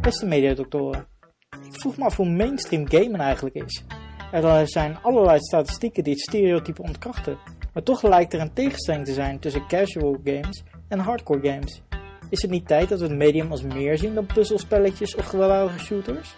Beste 0.00 0.26
mediadoktoren, 0.26 1.06
ik 1.50 1.80
vroeg 1.80 1.96
me 1.96 2.04
af 2.04 2.16
hoe 2.16 2.30
mainstream 2.30 2.88
gamen 2.88 3.20
eigenlijk 3.20 3.54
is. 3.54 3.84
Er 4.32 4.68
zijn 4.68 4.98
allerlei 5.02 5.38
statistieken 5.38 6.04
die 6.04 6.12
het 6.12 6.22
stereotype 6.22 6.82
ontkrachten, 6.82 7.38
maar 7.72 7.82
toch 7.82 8.02
lijkt 8.02 8.32
er 8.32 8.40
een 8.40 8.52
tegenstelling 8.52 9.04
te 9.04 9.12
zijn 9.12 9.38
tussen 9.38 9.66
casual 9.66 10.20
games 10.24 10.62
en 10.88 10.98
hardcore 10.98 11.50
games. 11.50 11.82
Is 12.28 12.42
het 12.42 12.50
niet 12.50 12.66
tijd 12.66 12.88
dat 12.88 13.00
we 13.00 13.06
het 13.06 13.16
medium 13.16 13.50
als 13.50 13.62
meer 13.62 13.98
zien 13.98 14.14
dan 14.14 14.26
puzzelspelletjes 14.26 15.16
of 15.16 15.26
gewelddadige 15.26 15.78
shooters? 15.78 16.34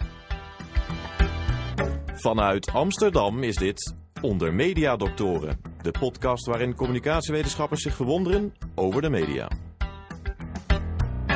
Vanuit 2.13 2.71
Amsterdam 2.71 3.43
is 3.43 3.55
dit 3.55 3.95
Onder 4.21 4.53
Media 4.53 4.95
Doctoren, 4.95 5.59
de 5.81 5.91
podcast 5.91 6.45
waarin 6.45 6.75
communicatiewetenschappers 6.75 7.81
zich 7.81 7.95
verwonderen 7.95 8.53
over 8.75 9.01
de 9.01 9.09
media. 9.09 9.47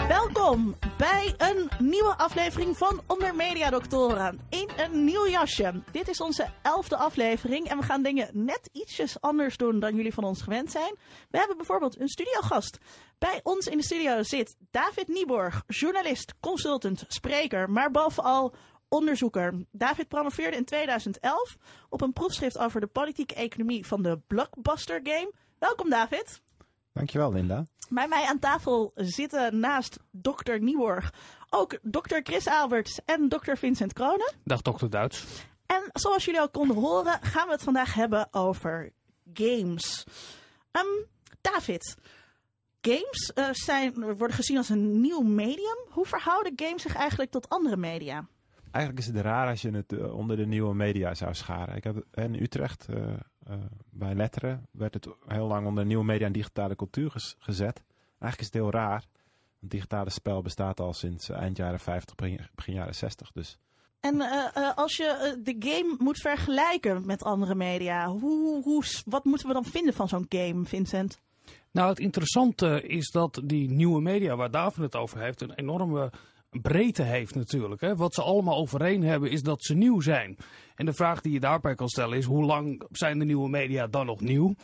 Welkom 0.07 0.75
bij 0.97 1.33
een 1.37 1.69
nieuwe 1.79 2.17
aflevering 2.17 2.77
van 2.77 3.01
Onder 3.07 3.35
Media 3.35 3.69
Doctoren 3.69 4.39
in 4.49 4.69
een 4.77 5.03
nieuw 5.03 5.27
jasje. 5.27 5.81
Dit 5.91 6.07
is 6.07 6.21
onze 6.21 6.47
elfde 6.61 6.97
aflevering 6.97 7.67
en 7.67 7.77
we 7.77 7.83
gaan 7.83 8.03
dingen 8.03 8.29
net 8.33 8.69
ietsjes 8.71 9.21
anders 9.21 9.57
doen 9.57 9.79
dan 9.79 9.95
jullie 9.95 10.13
van 10.13 10.23
ons 10.23 10.41
gewend 10.41 10.71
zijn. 10.71 10.95
We 11.29 11.37
hebben 11.37 11.57
bijvoorbeeld 11.57 11.99
een 11.99 12.07
studiogast. 12.07 12.77
Bij 13.17 13.39
ons 13.43 13.67
in 13.67 13.77
de 13.77 13.83
studio 13.83 14.23
zit 14.23 14.55
David 14.71 15.07
Nieborg, 15.07 15.63
journalist, 15.67 16.33
consultant, 16.39 17.03
spreker, 17.07 17.69
maar 17.69 17.91
bovenal 17.91 18.55
onderzoeker. 18.87 19.65
David 19.71 20.07
promoveerde 20.07 20.57
in 20.57 20.65
2011 20.65 21.57
op 21.89 22.01
een 22.01 22.13
proefschrift 22.13 22.57
over 22.57 22.81
de 22.81 22.87
politieke 22.87 23.35
economie 23.35 23.85
van 23.85 24.01
de 24.01 24.19
blockbuster 24.27 24.99
game. 25.03 25.31
Welkom 25.59 25.89
David. 25.89 26.41
Dankjewel 26.93 27.31
Linda. 27.31 27.65
Bij 27.89 28.07
mij 28.07 28.25
aan 28.25 28.39
tafel 28.39 28.91
zitten 28.95 29.59
naast 29.59 29.99
dokter 30.11 30.61
Nieborg 30.61 31.13
ook 31.49 31.77
dokter 31.81 32.21
Chris 32.23 32.47
Alberts 32.47 32.99
en 33.05 33.29
dokter 33.29 33.57
Vincent 33.57 33.93
Kronen. 33.93 34.33
Dag 34.43 34.61
dokter 34.61 34.89
Duits. 34.89 35.25
En 35.65 35.89
zoals 35.93 36.25
jullie 36.25 36.39
al 36.39 36.49
konden 36.49 36.75
horen 36.75 37.19
gaan 37.21 37.45
we 37.45 37.51
het 37.51 37.63
vandaag 37.63 37.93
hebben 37.93 38.27
over 38.33 38.91
games. 39.33 40.05
Um, 40.71 41.05
David, 41.41 41.95
games 42.81 43.31
uh, 43.35 43.47
zijn, 43.51 43.93
worden 43.93 44.35
gezien 44.35 44.57
als 44.57 44.69
een 44.69 45.01
nieuw 45.01 45.21
medium. 45.21 45.77
Hoe 45.89 46.05
verhouden 46.05 46.53
games 46.55 46.81
zich 46.81 46.95
eigenlijk 46.95 47.31
tot 47.31 47.49
andere 47.49 47.77
media? 47.77 48.27
Eigenlijk 48.71 49.05
is 49.05 49.13
het 49.13 49.23
raar 49.25 49.49
als 49.49 49.61
je 49.61 49.71
het 49.71 49.91
uh, 49.91 50.15
onder 50.15 50.37
de 50.37 50.45
nieuwe 50.45 50.75
media 50.75 51.13
zou 51.13 51.33
scharen. 51.33 51.75
Ik 51.75 51.83
heb 51.83 52.05
in 52.13 52.41
Utrecht 52.41 52.87
uh, 52.89 52.97
uh, 52.97 53.13
bij 53.89 54.15
Letteren 54.15 54.67
werd 54.71 54.93
het 54.93 55.07
heel 55.27 55.47
lang 55.47 55.67
onder 55.67 55.85
nieuwe 55.85 56.05
media 56.05 56.25
en 56.25 56.31
digitale 56.31 56.75
cultuur 56.75 57.11
gezet. 57.39 57.83
Eigenlijk 58.19 58.39
is 58.39 58.45
het 58.45 58.53
heel 58.53 58.71
raar. 58.71 59.05
Het 59.59 59.69
digitale 59.69 60.09
spel 60.09 60.41
bestaat 60.41 60.79
al 60.79 60.93
sinds 60.93 61.29
eind 61.29 61.57
jaren 61.57 61.79
50, 61.79 62.15
begin 62.55 62.73
jaren 62.73 62.95
60. 62.95 63.31
Dus. 63.31 63.57
En 63.99 64.21
als 64.75 64.95
je 64.95 65.39
de 65.43 65.55
game 65.59 65.95
moet 65.97 66.21
vergelijken 66.21 67.05
met 67.05 67.23
andere 67.23 67.55
media, 67.55 68.07
hoe, 68.07 68.63
hoe, 68.63 68.83
wat 69.05 69.25
moeten 69.25 69.47
we 69.47 69.53
dan 69.53 69.65
vinden 69.65 69.93
van 69.93 70.07
zo'n 70.07 70.25
game, 70.29 70.65
Vincent? 70.65 71.19
Nou, 71.71 71.89
het 71.89 71.99
interessante 71.99 72.81
is 72.81 73.11
dat 73.11 73.41
die 73.43 73.69
nieuwe 73.69 74.01
media 74.01 74.35
waar 74.35 74.51
David 74.51 74.83
het 74.83 74.95
over 74.95 75.19
heeft, 75.19 75.41
een 75.41 75.53
enorme 75.53 76.11
breedte 76.49 77.03
heeft 77.03 77.35
natuurlijk. 77.35 77.81
Hè. 77.81 77.95
Wat 77.95 78.13
ze 78.13 78.21
allemaal 78.21 78.57
overeen 78.57 79.03
hebben 79.03 79.31
is 79.31 79.41
dat 79.41 79.63
ze 79.63 79.75
nieuw 79.75 80.01
zijn. 80.01 80.37
En 80.77 80.85
de 80.85 80.93
vraag 80.93 81.21
die 81.21 81.31
je 81.33 81.39
daarbij 81.39 81.75
kan 81.75 81.87
stellen 81.87 82.17
is 82.17 82.25
hoe 82.25 82.45
lang 82.45 82.83
zijn 82.91 83.19
de 83.19 83.25
nieuwe 83.25 83.49
media 83.49 83.87
dan 83.87 84.05
nog 84.05 84.21
nieuw? 84.21 84.55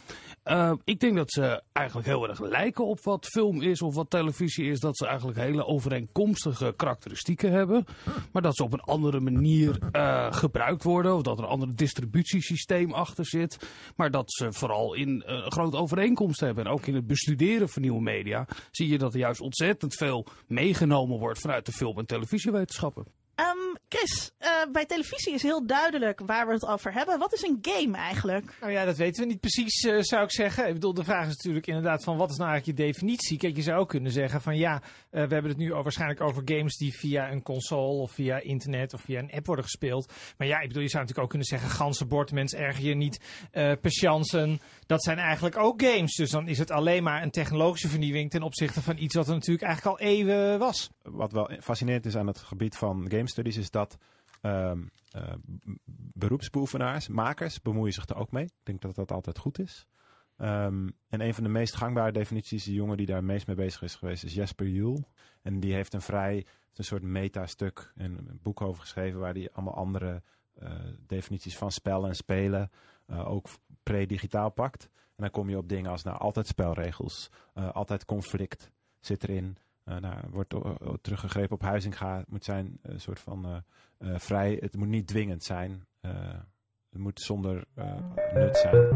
Uh, 0.45 0.73
ik 0.83 0.99
denk 0.99 1.15
dat 1.15 1.31
ze 1.31 1.61
eigenlijk 1.71 2.07
heel 2.07 2.29
erg 2.29 2.39
lijken 2.39 2.85
op 2.85 2.99
wat 3.03 3.25
film 3.25 3.61
is 3.61 3.81
of 3.81 3.95
wat 3.95 4.09
televisie 4.09 4.71
is. 4.71 4.79
Dat 4.79 4.97
ze 4.97 5.07
eigenlijk 5.07 5.37
hele 5.37 5.65
overeenkomstige 5.65 6.73
karakteristieken 6.75 7.51
hebben. 7.51 7.85
Maar 8.31 8.41
dat 8.41 8.55
ze 8.55 8.63
op 8.63 8.73
een 8.73 8.79
andere 8.79 9.19
manier 9.19 9.79
uh, 9.91 10.31
gebruikt 10.31 10.83
worden. 10.83 11.15
Of 11.15 11.21
dat 11.21 11.37
er 11.37 11.43
een 11.43 11.49
ander 11.49 11.75
distributiesysteem 11.75 12.91
achter 12.91 13.25
zit. 13.25 13.69
Maar 13.95 14.11
dat 14.11 14.33
ze 14.33 14.53
vooral 14.53 14.93
in 14.93 15.23
uh, 15.27 15.47
grote 15.47 15.77
overeenkomst 15.77 16.39
hebben. 16.39 16.65
En 16.65 16.71
ook 16.71 16.85
in 16.85 16.95
het 16.95 17.07
bestuderen 17.07 17.69
van 17.69 17.81
nieuwe 17.81 18.01
media 18.01 18.47
zie 18.71 18.87
je 18.87 18.97
dat 18.97 19.13
er 19.13 19.19
juist 19.19 19.41
ontzettend 19.41 19.95
veel 19.95 20.27
meegenomen 20.47 21.19
wordt 21.19 21.39
vanuit 21.39 21.65
de 21.65 21.71
film- 21.71 21.97
en 21.97 22.05
televisiewetenschappen. 22.05 23.22
Um, 23.35 23.77
Chris, 23.89 24.31
uh, 24.39 24.71
bij 24.71 24.85
televisie 24.85 25.33
is 25.33 25.41
heel 25.41 25.65
duidelijk 25.65 26.19
waar 26.25 26.47
we 26.47 26.53
het 26.53 26.65
over 26.65 26.93
hebben. 26.93 27.19
Wat 27.19 27.33
is 27.33 27.41
een 27.41 27.57
game 27.61 27.97
eigenlijk? 27.97 28.57
Nou 28.59 28.71
ja, 28.71 28.85
dat 28.85 28.97
weten 28.97 29.23
we 29.23 29.29
niet 29.29 29.39
precies, 29.39 29.83
uh, 29.83 29.97
zou 29.99 30.23
ik 30.23 30.31
zeggen. 30.31 30.67
Ik 30.67 30.73
bedoel, 30.73 30.93
de 30.93 31.03
vraag 31.03 31.27
is 31.27 31.35
natuurlijk 31.35 31.67
inderdaad 31.67 32.03
van 32.03 32.17
wat 32.17 32.29
is 32.29 32.37
nou 32.37 32.49
eigenlijk 32.49 32.79
je 32.79 32.85
definitie? 32.85 33.37
Kijk, 33.37 33.55
je 33.55 33.61
zou 33.61 33.79
ook 33.79 33.89
kunnen 33.89 34.11
zeggen 34.11 34.41
van 34.41 34.57
ja, 34.57 34.73
uh, 34.73 34.81
we 35.09 35.33
hebben 35.33 35.47
het 35.47 35.57
nu 35.57 35.71
over, 35.71 35.83
waarschijnlijk 35.83 36.21
over 36.21 36.41
games 36.45 36.77
die 36.77 36.97
via 36.97 37.31
een 37.31 37.41
console 37.41 38.01
of 38.01 38.11
via 38.11 38.39
internet 38.39 38.93
of 38.93 39.01
via 39.01 39.19
een 39.19 39.31
app 39.31 39.45
worden 39.45 39.65
gespeeld. 39.65 40.13
Maar 40.37 40.47
ja, 40.47 40.59
ik 40.59 40.67
bedoel, 40.67 40.83
je 40.83 40.89
zou 40.89 41.01
natuurlijk 41.01 41.23
ook 41.23 41.29
kunnen 41.29 41.47
zeggen 41.47 41.69
ganzenbord, 41.69 42.31
mens 42.31 42.53
erger 42.53 42.83
je 42.83 42.95
niet, 42.95 43.19
patiënten. 43.81 44.61
Dat 44.85 45.03
zijn 45.03 45.17
eigenlijk 45.17 45.57
ook 45.57 45.81
games. 45.81 46.15
Dus 46.15 46.29
dan 46.29 46.47
is 46.47 46.57
het 46.57 46.71
alleen 46.71 47.03
maar 47.03 47.23
een 47.23 47.31
technologische 47.31 47.87
vernieuwing 47.87 48.29
ten 48.29 48.43
opzichte 48.43 48.81
van 48.81 48.97
iets 48.97 49.15
wat 49.15 49.27
er 49.27 49.33
natuurlijk 49.33 49.65
eigenlijk 49.65 49.99
al 49.99 50.07
eeuwen 50.07 50.59
was. 50.59 50.89
Wat 51.01 51.31
wel 51.31 51.49
fascinerend 51.59 52.05
is 52.05 52.15
aan 52.15 52.27
het 52.27 52.37
gebied 52.37 52.77
van 52.77 53.09
studies 53.27 53.57
is 53.57 53.71
dat 53.71 53.97
um, 54.41 54.91
uh, 55.15 55.33
beroepsbeoefenaars, 56.13 57.07
makers, 57.07 57.61
bemoeien 57.61 57.93
zich 57.93 58.05
er 58.09 58.15
ook 58.15 58.31
mee. 58.31 58.43
Ik 58.43 58.51
denk 58.63 58.81
dat 58.81 58.95
dat 58.95 59.11
altijd 59.11 59.37
goed 59.37 59.59
is. 59.59 59.87
Um, 60.37 60.97
en 61.09 61.21
een 61.21 61.33
van 61.33 61.43
de 61.43 61.49
meest 61.49 61.75
gangbare 61.75 62.11
definities, 62.11 62.63
de 62.63 62.73
jongen 62.73 62.97
die 62.97 63.05
daar 63.05 63.23
meest 63.23 63.47
mee 63.47 63.55
bezig 63.55 63.81
is 63.81 63.95
geweest, 63.95 64.23
is 64.23 64.33
Jesper 64.33 64.67
Juhl. 64.67 65.03
En 65.41 65.59
die 65.59 65.73
heeft 65.73 65.93
een 65.93 66.01
vrij, 66.01 66.45
een 66.73 66.83
soort 66.83 67.03
metastuk 67.03 67.91
en 67.95 68.17
een 68.17 68.39
boek 68.41 68.61
over 68.61 68.81
geschreven 68.81 69.19
waar 69.19 69.33
hij 69.33 69.49
allemaal 69.51 69.75
andere 69.75 70.21
uh, 70.61 70.69
definities 71.07 71.57
van 71.57 71.71
spel 71.71 72.07
en 72.07 72.15
spelen 72.15 72.71
uh, 73.07 73.29
ook 73.29 73.47
pre-digitaal 73.83 74.51
pakt. 74.51 74.89
En 74.93 75.23
dan 75.23 75.31
kom 75.31 75.49
je 75.49 75.57
op 75.57 75.69
dingen 75.69 75.91
als 75.91 76.03
nou 76.03 76.17
altijd 76.17 76.47
spelregels, 76.47 77.29
altijd 77.53 78.05
conflict 78.05 78.71
zit 78.99 79.23
erin. 79.23 79.57
Uh, 79.85 79.97
nou, 79.97 80.15
wordt 80.29 80.55
teruggegrepen 81.01 81.55
op 81.55 81.61
Huizinga. 81.61 82.17
Het 82.17 82.29
moet 82.29 82.43
zijn 82.43 82.79
een 82.81 82.93
uh, 82.93 82.99
soort 82.99 83.19
van 83.19 83.63
vrij. 83.99 84.57
Het 84.61 84.75
moet 84.75 84.87
niet 84.87 85.07
dwingend 85.07 85.43
zijn. 85.43 85.87
het 86.89 86.99
moet 86.99 87.21
zonder 87.21 87.65
nut 88.33 88.57
zijn. 88.57 88.87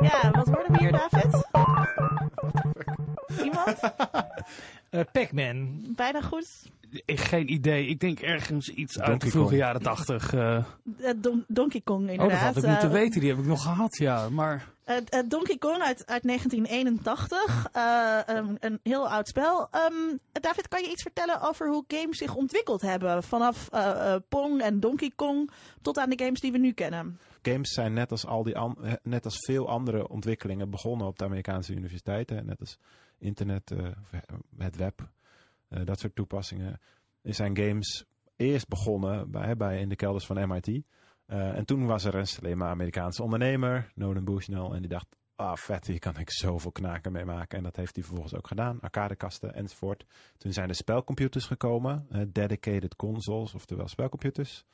Ja, 0.00 0.30
wat 0.30 0.48
worden 0.48 0.72
we 0.72 0.78
hier, 0.78 0.92
David? 0.92 1.48
Iemand? 3.44 3.80
Pac-Man. 5.12 5.82
Bijna 5.96 6.20
goed. 6.20 6.70
Geen 7.06 7.52
idee. 7.52 7.86
Ik 7.86 8.00
denk 8.00 8.20
ergens 8.20 8.68
iets 8.68 8.94
Donkey 8.94 9.12
uit 9.12 9.20
de 9.20 9.30
vroege 9.30 9.48
Kong. 9.48 9.60
jaren 9.60 9.82
tachtig. 9.82 10.34
Uh... 10.34 10.64
Don 11.16 11.44
Donkey 11.48 11.80
Kong, 11.80 12.10
inderdaad. 12.10 12.26
Oh, 12.26 12.44
dat 12.44 12.54
had 12.54 12.64
ik 12.64 12.70
moeten 12.70 12.90
weten. 12.90 13.20
Die 13.20 13.30
heb 13.30 13.38
ik 13.38 13.44
nog 13.44 13.62
gehad, 13.62 13.96
ja. 13.96 14.28
Maar... 14.28 14.68
Uh, 14.86 14.96
Donkey 15.28 15.56
Kong 15.58 15.82
uit, 15.82 16.06
uit 16.06 16.22
1981. 16.22 17.68
Uh, 17.76 18.36
um, 18.36 18.56
een 18.60 18.80
heel 18.82 19.08
oud 19.08 19.28
spel. 19.28 19.68
Um, 19.90 20.18
David, 20.32 20.68
kan 20.68 20.82
je 20.82 20.90
iets 20.90 21.02
vertellen 21.02 21.40
over 21.40 21.68
hoe 21.68 21.84
games 21.88 22.18
zich 22.18 22.34
ontwikkeld 22.34 22.80
hebben? 22.80 23.22
Vanaf 23.22 23.68
Pong 24.28 24.60
en 24.60 24.80
Donkey 24.80 25.12
Kong 25.16 25.50
tot 25.82 25.98
aan 25.98 26.10
de 26.10 26.24
games 26.24 26.40
die 26.40 26.52
we 26.52 26.58
nu 26.58 26.72
kennen. 26.72 27.18
Games 27.42 27.68
zijn 27.68 27.92
net 27.92 28.10
als, 28.10 28.26
al 28.26 28.42
die 28.42 28.56
net 29.02 29.24
als 29.24 29.36
veel 29.38 29.68
andere 29.68 30.08
ontwikkelingen 30.08 30.70
begonnen 30.70 31.06
op 31.06 31.18
de 31.18 31.24
Amerikaanse 31.24 31.72
universiteiten. 31.72 32.46
Net 32.46 32.60
als 32.60 32.78
internet, 33.18 33.72
het 34.58 34.76
web. 34.76 35.08
Uh, 35.70 35.84
dat 35.84 35.98
soort 35.98 36.14
toepassingen. 36.14 36.80
Zijn 37.22 37.56
games 37.56 38.04
eerst 38.36 38.68
begonnen 38.68 39.30
bij, 39.30 39.56
bij 39.56 39.80
in 39.80 39.88
de 39.88 39.96
kelders 39.96 40.26
van 40.26 40.48
MIT. 40.48 40.68
Uh, 40.68 40.82
en 41.56 41.64
toen 41.64 41.86
was 41.86 42.04
er 42.04 42.14
een 42.14 42.26
slimme 42.26 42.64
Amerikaanse 42.64 43.22
ondernemer, 43.22 43.92
Nolan 43.94 44.24
Bushnell, 44.24 44.70
en 44.70 44.80
die 44.80 44.88
dacht, 44.88 45.06
ah 45.36 45.56
vet, 45.56 45.86
hier 45.86 45.98
kan 45.98 46.18
ik 46.18 46.30
zoveel 46.30 46.72
knaken 46.72 47.12
mee 47.12 47.24
maken. 47.24 47.58
En 47.58 47.64
dat 47.64 47.76
heeft 47.76 47.94
hij 47.94 48.04
vervolgens 48.04 48.34
ook 48.34 48.46
gedaan, 48.46 48.80
arcadekasten 48.80 49.54
enzovoort. 49.54 50.04
Toen 50.36 50.52
zijn 50.52 50.68
de 50.68 50.74
spelcomputers 50.74 51.44
gekomen, 51.46 52.06
dedicated 52.32 52.96
consoles, 52.96 53.54
oftewel 53.54 53.88
spelcomputers. 53.88 54.64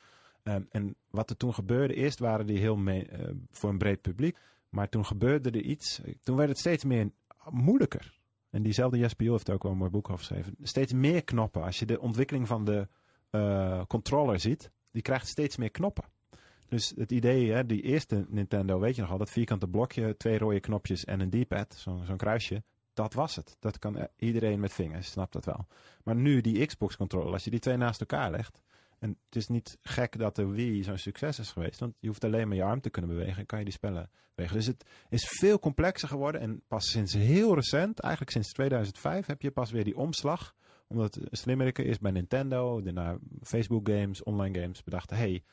Um, 0.43 0.67
en 0.69 0.95
wat 1.09 1.29
er 1.29 1.37
toen 1.37 1.53
gebeurde, 1.53 1.93
eerst 1.93 2.19
waren 2.19 2.45
die 2.45 2.57
heel 2.57 2.77
uh, 2.77 3.03
voor 3.51 3.69
een 3.69 3.77
breed 3.77 4.01
publiek. 4.01 4.37
Maar 4.69 4.89
toen 4.89 5.05
gebeurde 5.05 5.49
er 5.49 5.61
iets, 5.61 6.01
toen 6.21 6.35
werd 6.35 6.49
het 6.49 6.59
steeds 6.59 6.83
meer 6.83 7.11
moeilijker. 7.49 8.19
En 8.55 8.63
diezelfde 8.63 8.97
Jesper 8.97 9.31
heeft 9.31 9.49
ook 9.49 9.63
wel 9.63 9.71
een 9.71 9.77
mooi 9.77 9.89
boek 9.89 10.09
over 10.09 10.25
geschreven. 10.25 10.55
Steeds 10.61 10.93
meer 10.93 11.23
knoppen. 11.23 11.63
Als 11.63 11.79
je 11.79 11.85
de 11.85 11.99
ontwikkeling 11.99 12.47
van 12.47 12.65
de 12.65 12.87
uh, 13.31 13.81
controller 13.87 14.39
ziet, 14.39 14.71
die 14.91 15.01
krijgt 15.01 15.27
steeds 15.27 15.57
meer 15.57 15.71
knoppen. 15.71 16.03
Dus 16.67 16.93
het 16.97 17.11
idee, 17.11 17.51
hè, 17.51 17.65
die 17.65 17.81
eerste 17.81 18.25
Nintendo, 18.29 18.79
weet 18.79 18.95
je 18.95 19.01
nog 19.01 19.11
al, 19.11 19.17
dat 19.17 19.29
vierkante 19.29 19.67
blokje, 19.67 20.17
twee 20.17 20.37
rode 20.37 20.59
knopjes 20.59 21.05
en 21.05 21.19
een 21.19 21.29
D-pad, 21.29 21.75
zo'n 21.75 22.05
zo 22.05 22.15
kruisje. 22.15 22.63
Dat 22.93 23.13
was 23.13 23.35
het. 23.35 23.57
Dat 23.59 23.79
kan 23.79 24.07
iedereen 24.17 24.59
met 24.59 24.73
vingers, 24.73 25.11
snapt 25.11 25.33
dat 25.33 25.45
wel. 25.45 25.67
Maar 26.03 26.15
nu 26.15 26.41
die 26.41 26.65
Xbox 26.65 26.95
controller, 26.95 27.33
als 27.33 27.43
je 27.43 27.49
die 27.49 27.59
twee 27.59 27.77
naast 27.77 27.99
elkaar 27.99 28.31
legt, 28.31 28.61
en 28.99 29.17
het 29.25 29.35
is 29.35 29.47
niet 29.47 29.77
gek 29.81 30.17
dat 30.19 30.35
de 30.35 30.45
Wii 30.45 30.83
zo'n 30.83 30.97
succes 30.97 31.39
is 31.39 31.51
geweest. 31.51 31.79
Want 31.79 31.95
je 31.99 32.07
hoeft 32.07 32.23
alleen 32.23 32.47
maar 32.47 32.57
je 32.57 32.63
arm 32.63 32.81
te 32.81 32.89
kunnen 32.89 33.11
bewegen 33.11 33.37
en 33.37 33.45
kan 33.45 33.59
je 33.59 33.65
die 33.65 33.73
spellen 33.73 34.09
bewegen. 34.35 34.57
Dus 34.57 34.67
het 34.67 34.85
is 35.09 35.27
veel 35.27 35.59
complexer 35.59 36.07
geworden. 36.07 36.41
En 36.41 36.61
pas 36.67 36.89
sinds 36.89 37.13
heel 37.13 37.55
recent, 37.55 37.99
eigenlijk 37.99 38.31
sinds 38.31 38.51
2005, 38.51 39.25
heb 39.25 39.41
je 39.41 39.51
pas 39.51 39.71
weer 39.71 39.83
die 39.83 39.97
omslag 39.97 40.55
omdat 40.87 41.15
het 41.15 41.37
slimmeriker 41.37 41.85
is 41.85 41.99
bij 41.99 42.11
Nintendo, 42.11 42.81
daarna 42.81 43.17
Facebook 43.41 43.89
games, 43.89 44.23
online 44.23 44.59
games, 44.59 44.83
bedachten, 44.83 45.17
hey, 45.17 45.43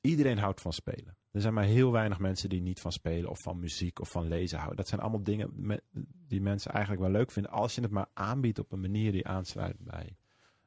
iedereen 0.00 0.38
houdt 0.38 0.60
van 0.60 0.72
spelen. 0.72 1.16
Er 1.30 1.40
zijn 1.40 1.54
maar 1.54 1.64
heel 1.64 1.92
weinig 1.92 2.18
mensen 2.18 2.48
die 2.48 2.60
niet 2.60 2.80
van 2.80 2.92
spelen 2.92 3.30
of 3.30 3.42
van 3.42 3.58
muziek 3.58 4.00
of 4.00 4.10
van 4.10 4.28
lezen 4.28 4.56
houden. 4.56 4.76
Dat 4.76 4.88
zijn 4.88 5.00
allemaal 5.00 5.22
dingen 5.22 5.80
die 6.28 6.40
mensen 6.40 6.72
eigenlijk 6.72 7.02
wel 7.02 7.12
leuk 7.12 7.30
vinden 7.30 7.52
als 7.52 7.74
je 7.74 7.80
het 7.80 7.90
maar 7.90 8.08
aanbiedt 8.14 8.58
op 8.58 8.72
een 8.72 8.80
manier 8.80 9.12
die 9.12 9.26
aansluit 9.26 9.76
bij 9.78 10.16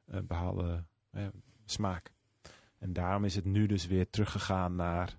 eh 0.04 0.20
behaalde 0.26 0.84
eh, 1.10 1.26
smaak. 1.64 2.13
En 2.84 2.92
daarom 2.92 3.24
is 3.24 3.34
het 3.34 3.44
nu 3.44 3.66
dus 3.66 3.86
weer 3.86 4.10
teruggegaan 4.10 4.74
naar, 4.74 5.18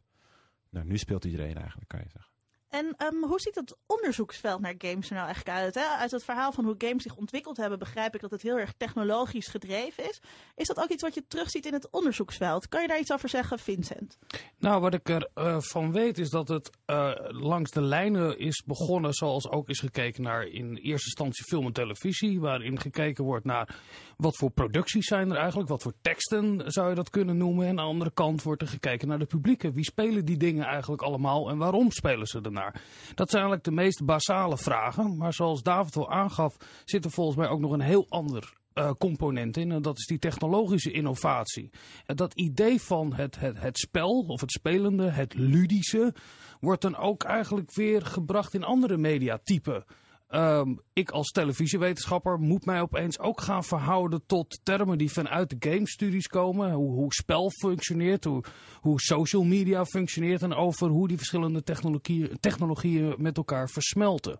nou 0.70 0.86
nu 0.86 0.98
speelt 0.98 1.26
iedereen 1.26 1.58
eigenlijk, 1.58 1.88
kan 1.88 2.00
je 2.00 2.10
zeggen. 2.10 2.34
En 2.70 2.94
ehm, 2.98 3.24
hoe 3.24 3.40
ziet 3.40 3.56
het 3.56 3.78
onderzoeksveld 3.86 4.62
naar 4.62 4.76
games 4.78 5.08
er 5.10 5.16
nou 5.16 5.26
eigenlijk 5.26 5.58
uit? 5.58 5.76
Hè? 5.76 5.82
Uit 5.82 6.12
het 6.12 6.24
verhaal 6.24 6.52
van 6.52 6.66
hoe 6.66 6.76
games 6.78 7.04
zich 7.04 7.16
ontwikkeld 7.16 7.58
hebben, 7.58 7.80
begrijp 7.80 8.16
ik 8.16 8.22
dat 8.22 8.32
het 8.32 8.42
heel 8.42 8.58
erg 8.58 8.74
technologisch 8.78 9.48
gedreven 9.48 10.10
is. 10.10 10.22
Is 10.56 10.68
dat 10.68 10.78
ook 10.78 10.90
iets 10.90 11.02
wat 11.04 11.14
je 11.14 11.28
terugziet 11.28 11.66
in 11.66 11.74
het 11.74 11.90
onderzoeksveld? 11.90 12.68
Kan 12.68 12.82
je 12.82 12.88
daar 12.88 13.00
iets 13.00 13.12
over 13.12 13.30
zeggen, 13.30 13.60
Vincent? 13.60 14.18
Nou, 14.58 14.82
wat 14.82 14.94
ik 14.94 15.10
ervan 15.10 15.62
van 15.62 15.92
weet 15.92 16.18
is 16.18 16.30
dat 16.30 16.48
het 16.48 16.70
eh, 16.86 17.12
langs 17.28 17.72
de 17.72 17.82
lijnen 17.82 18.40
is 18.40 18.64
begonnen, 18.66 19.14
zoals 19.14 19.50
ook 19.50 19.70
is 19.70 19.80
gekeken 19.80 20.24
naar 20.24 20.44
in 20.44 20.76
eerste 20.76 21.06
instantie 21.06 21.46
film 21.46 21.66
en 21.66 21.74
televisie, 21.74 22.40
waarin 22.40 22.80
gekeken 22.80 23.24
wordt 23.24 23.46
naar 23.46 23.76
wat 24.18 24.38
voor 24.38 24.52
producties 24.52 25.06
zijn 25.06 25.32
er 25.32 25.38
eigenlijk, 25.38 25.70
wat 25.70 25.82
voor 25.82 25.94
teksten 26.02 26.72
zou 26.72 26.90
je 26.90 26.96
dat 26.96 27.10
kunnen 27.10 27.38
noemen. 27.38 27.66
En 27.66 27.70
aan 27.70 27.76
de 27.76 27.92
andere 27.92 28.12
kant 28.14 28.44
wordt 28.44 28.62
er 28.62 28.68
gekeken 28.68 29.08
naar 29.08 29.20
de 29.20 29.26
publieken. 29.26 29.74
Wie 29.74 29.84
spelen 29.84 30.26
die 30.26 30.38
dingen 30.38 30.66
eigenlijk 30.66 31.02
allemaal 31.02 31.50
en 31.50 31.58
waarom 31.58 31.92
spelen 31.92 32.28
ze 32.28 32.42
ernaar? 32.42 32.82
Dat 33.16 33.30
zijn 33.30 33.44
eigenlijk 33.44 33.64
de 33.64 33.84
meest 33.84 34.06
basale 34.06 34.58
vragen, 34.58 35.18
maar 35.18 35.34
zoals 35.34 35.62
David 35.62 35.96
al 35.96 36.12
aangaf, 36.12 36.58
zit 36.86 37.06
er 37.06 37.12
volgens 37.12 37.38
mij 37.38 37.48
ook 37.48 37.60
nog 37.60 37.72
een 37.72 37.82
heel 37.82 38.06
ander 38.10 38.54
eh, 38.74 38.92
component 38.98 39.58
in. 39.58 39.72
En 39.72 39.82
dat 39.82 39.98
is 39.98 40.06
die 40.06 40.20
technologische 40.20 40.92
innovatie. 40.92 41.70
En 42.06 42.16
dat 42.16 42.34
idee 42.34 42.82
van 42.82 43.14
het, 43.14 43.40
het, 43.40 43.60
het 43.60 43.78
spel, 43.78 44.26
of 44.28 44.42
het 44.42 44.52
spelende, 44.52 45.10
het 45.10 45.34
ludische, 45.34 46.14
wordt 46.60 46.82
dan 46.82 46.96
ook 46.96 47.24
eigenlijk 47.24 47.74
weer 47.74 48.06
gebracht 48.06 48.54
in 48.54 48.64
andere 48.64 48.98
mediatypen. 48.98 49.86
Ehm, 50.27 50.75
ik 50.94 51.10
als 51.10 51.27
televisiewetenschapper 51.27 52.39
moet 52.39 52.66
mij 52.66 52.81
opeens 52.81 53.19
ook 53.19 53.42
gaan 53.42 53.63
verhouden 53.63 54.25
tot 54.25 54.60
termen 54.63 54.98
die 54.98 55.12
vanuit 55.12 55.50
de 55.50 55.69
game-studies 55.69 56.27
komen. 56.27 56.72
Hoe, 56.72 56.92
hoe 56.92 57.13
spel 57.13 57.51
functioneert, 57.51 58.24
hoe, 58.24 58.44
hoe 58.80 59.01
social 59.01 59.44
media 59.44 59.86
functioneert 59.86 60.42
en 60.42 60.54
over 60.54 60.89
hoe 60.89 61.07
die 61.07 61.18
verschillende 61.18 61.63
technologieën, 61.63 62.38
technologieën 62.39 63.16
met 63.18 63.38
elkaar 63.38 63.69
versmelten. 63.69 64.39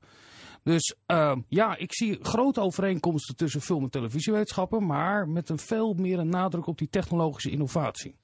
Dus 0.64 0.96
ehm, 1.06 1.42
ja, 1.48 1.78
ik 1.78 1.94
zie 1.94 2.18
grote 2.22 2.62
overeenkomsten 2.62 3.36
tussen 3.36 3.62
film- 3.62 3.84
en 3.84 3.90
televisiewetenschappen, 3.90 4.86
maar 4.86 5.30
met 5.30 5.50
een 5.50 5.60
veel 5.60 5.94
meer 5.94 6.20
een 6.20 6.30
nadruk 6.30 6.68
op 6.68 6.78
die 6.78 6.90
technologische 6.90 7.50
innovatie. 7.50 8.18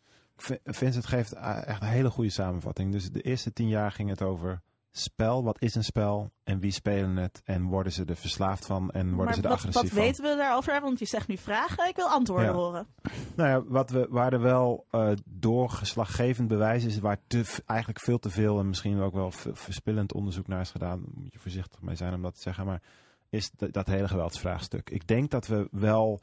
Vincent 0.64 1.06
geeft 1.06 1.34
eh, 1.34 1.68
echt 1.68 1.82
een 1.82 1.88
hele 1.88 2.10
goede 2.10 2.30
samenvatting. 2.30 2.92
Dus 2.92 3.10
de 3.10 3.22
eerste 3.22 3.54
tien 3.54 3.68
jaar 3.68 3.92
ging 3.92 4.10
het 4.10 4.22
over 4.22 4.62
spel. 4.92 5.44
Wat 5.44 5.62
is 5.62 5.76
een 5.76 5.84
spel? 5.84 6.32
En 6.44 6.60
wie 6.60 6.72
spelen 6.72 7.16
het? 7.18 7.42
En 7.44 7.64
worden 7.64 7.92
ze 7.92 8.06
er 8.06 8.16
verslaafd 8.16 8.66
van? 8.66 8.92
En 8.92 9.06
worden 9.08 9.26
maar 9.26 9.34
ze 9.34 9.42
er 9.42 9.48
wat, 9.48 9.58
agressief 9.58 9.82
wat 9.82 9.92
van? 9.92 10.02
weten 10.02 10.24
we 10.24 10.36
daarover? 10.36 10.82
Want 10.82 11.00
je 11.00 11.06
zegt 11.06 11.28
nu 11.28 11.38
vragen, 11.38 11.88
ik 11.88 11.96
wil 11.96 12.08
antwoorden 12.08 12.48
Ja. 12.48 12.54
horen. 12.54 12.88
Nou 13.36 13.50
ja, 13.50 13.64
wat 13.64 13.90
we, 13.90 14.08
waar 14.10 14.34
er 14.34 14.42
wel 14.42 14.86
eh, 14.90 15.12
doorgeslaggevend 15.26 16.48
bewijs 16.48 16.84
is, 16.84 17.00
waar 17.00 17.18
te, 17.28 17.44
eigenlijk 17.66 18.00
veel 18.00 18.20
te 18.20 18.30
veel 18.30 18.60
en 18.60 18.68
misschien 18.68 19.00
ook 19.02 19.14
wel 19.14 19.32
verspillend 19.54 20.14
onderzoek 20.14 20.48
naar 20.48 20.62
is 20.62 20.72
gedaan, 20.72 21.02
daar 21.02 21.12
moet 21.22 21.34
je 21.34 21.40
voorzichtig 21.40 21.82
mee 21.82 21.96
zijn 21.96 22.14
om 22.14 22.22
dat 22.22 22.36
te 22.36 22.42
zeggen, 22.42 22.66
maar 22.66 22.82
is 23.30 23.52
dat, 23.52 23.74
dat 23.74 23.88
hele 23.88 24.08
geweldsvraagstuk. 24.08 24.90
Ik 24.90 25.08
denk 25.08 25.32
dat 25.32 25.48
we 25.48 25.68
wel 25.72 26.22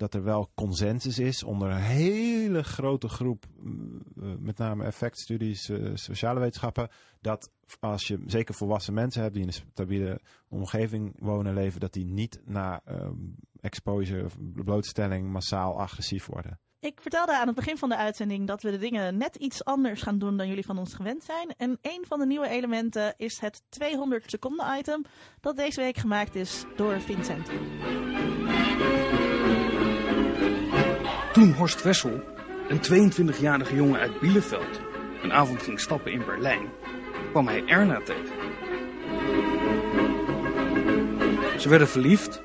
dat 0.00 0.14
er 0.14 0.22
wel 0.22 0.50
consensus 0.54 1.18
is 1.18 1.42
onder 1.42 1.70
een 1.70 1.80
hele 1.80 2.62
grote 2.62 3.08
groep, 3.08 3.44
eh, 3.64 4.28
met 4.38 4.58
name 4.58 4.84
effectstudies, 4.84 5.68
eh, 5.68 5.90
sociale 5.94 6.40
wetenschappen, 6.40 6.88
dat 7.20 7.50
als 7.80 8.06
je 8.06 8.22
zeker 8.26 8.54
volwassen 8.54 8.94
mensen 8.94 9.22
hebt 9.22 9.34
die 9.34 9.42
in 9.42 9.48
een 9.48 9.64
stabiele 9.72 10.20
omgeving 10.48 11.14
wonen 11.18 11.46
en 11.46 11.54
leven, 11.54 11.80
dat 11.80 11.92
die 11.92 12.04
niet 12.04 12.40
na 12.44 12.80
ehm, 12.84 13.14
exposure 13.60 14.24
of 14.24 14.36
blootstelling 14.54 15.30
massaal 15.32 15.80
agressief 15.80 16.26
worden. 16.26 16.58
Ik 16.80 17.00
vertelde 17.00 17.36
aan 17.36 17.46
het 17.46 17.56
begin 17.56 17.78
van 17.78 17.88
de 17.88 17.96
uitzending 17.96 18.46
dat 18.46 18.62
we 18.62 18.70
de 18.70 18.78
dingen 18.78 19.16
net 19.16 19.36
iets 19.36 19.64
anders 19.64 20.02
gaan 20.02 20.18
doen 20.18 20.36
dan 20.36 20.48
jullie 20.48 20.64
van 20.64 20.78
ons 20.78 20.94
gewend 20.94 21.24
zijn. 21.24 21.54
En 21.56 21.78
een 21.82 22.04
van 22.08 22.18
de 22.18 22.26
nieuwe 22.26 22.48
elementen 22.48 23.14
is 23.16 23.38
het 23.38 23.62
200 23.68 24.30
seconden 24.30 24.78
item 24.78 25.04
dat 25.40 25.56
deze 25.56 25.80
week 25.80 25.96
gemaakt 25.96 26.34
is 26.34 26.64
door 26.76 27.00
Vincent. 27.00 27.48
Toen 31.40 31.52
Horst 31.52 31.82
Wessel, 31.82 32.22
een 32.68 33.12
22-jarige 33.12 33.74
jongen 33.74 34.00
uit 34.00 34.20
Bielefeld, 34.20 34.80
een 35.22 35.32
avond 35.32 35.62
ging 35.62 35.80
stappen 35.80 36.12
in 36.12 36.22
Berlijn, 36.26 36.68
kwam 37.30 37.46
hij 37.46 37.64
Erna 37.66 38.00
tegen. 38.00 38.36
Ze 41.58 41.68
werden 41.68 41.88
verliefd. 41.88 42.42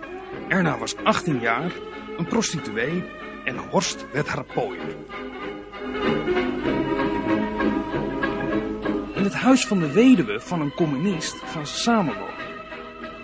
Erna 0.47 0.77
was 0.77 0.95
18 0.95 1.39
jaar, 1.39 1.71
een 2.17 2.25
prostituee 2.25 3.03
en 3.45 3.57
Horst 3.57 4.05
werd 4.11 4.27
haar 4.27 4.43
pooier. 4.43 4.95
In 9.15 9.23
het 9.23 9.33
huis 9.33 9.67
van 9.67 9.79
de 9.79 9.91
weduwe 9.91 10.39
van 10.39 10.61
een 10.61 10.73
communist 10.73 11.35
gaan 11.35 11.67
ze 11.67 11.77
samenwonen. 11.77 12.45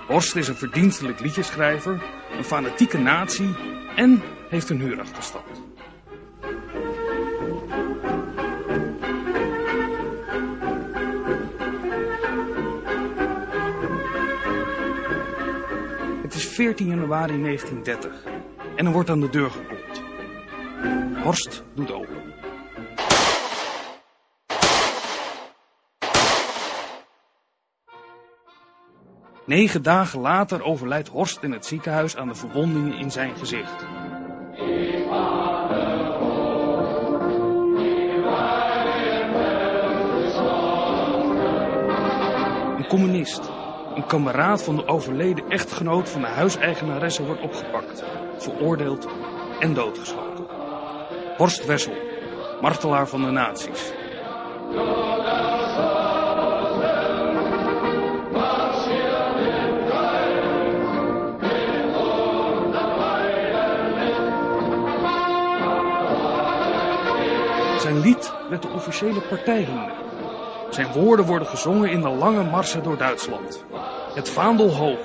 Horst 0.07 0.35
is 0.35 0.47
een 0.47 0.55
verdienstelijk 0.55 1.19
liedjeschrijver, 1.19 2.03
een 2.37 2.43
fanatieke 2.43 2.97
nazi 2.97 3.55
en 3.95 4.21
heeft 4.51 4.69
een 4.69 4.79
huurachterstand. 4.79 5.63
Het 16.21 16.33
is 16.33 16.45
14 16.45 16.87
januari 16.87 17.41
1930 17.41 18.23
en 18.75 18.85
er 18.85 18.91
wordt 18.91 19.09
aan 19.09 19.19
de 19.19 19.29
deur 19.29 19.49
geklopt. 19.49 20.01
Horst 21.23 21.63
doet 21.75 21.91
open. 21.91 22.21
Negen 29.45 29.83
dagen 29.83 30.19
later 30.19 30.63
overlijdt 30.63 31.07
Horst 31.07 31.43
in 31.43 31.51
het 31.51 31.65
ziekenhuis 31.65 32.17
aan 32.17 32.27
de 32.27 32.35
verwondingen 32.35 32.97
in 32.97 33.11
zijn 33.11 33.35
gezicht. 33.35 33.85
Communist, 42.91 43.49
een 43.95 44.05
kameraad 44.05 44.63
van 44.63 44.75
de 44.75 44.87
overleden 44.87 45.49
echtgenoot 45.49 46.09
van 46.09 46.21
de 46.21 46.27
huiseigenaresse 46.27 47.25
wordt 47.25 47.41
opgepakt, 47.41 48.03
veroordeeld 48.37 49.07
en 49.59 49.73
doodgeschoten. 49.73 50.45
Horst 51.37 51.65
Wessel, 51.65 51.93
martelaar 52.61 53.07
van 53.07 53.21
de 53.21 53.29
nazi's. 53.29 53.91
Zijn 67.81 67.99
lied 67.99 68.33
werd 68.49 68.61
de 68.61 68.69
officiële 68.69 69.21
partijhymne. 69.21 70.00
Zijn 70.71 70.91
woorden 70.91 71.25
worden 71.25 71.47
gezongen 71.47 71.89
in 71.89 72.01
de 72.01 72.09
lange 72.09 72.43
marsen 72.43 72.83
door 72.83 72.97
Duitsland. 72.97 73.65
Het 74.13 74.29
vaandel 74.29 74.69
hoog, 74.69 74.99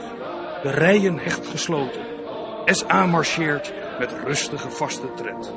de 0.62 0.70
rijen 0.70 1.18
hecht 1.18 1.46
gesloten. 1.46 2.00
SA 2.64 3.06
marcheert 3.06 3.72
met 3.98 4.12
rustige 4.24 4.70
vaste 4.70 5.14
tred. 5.14 5.52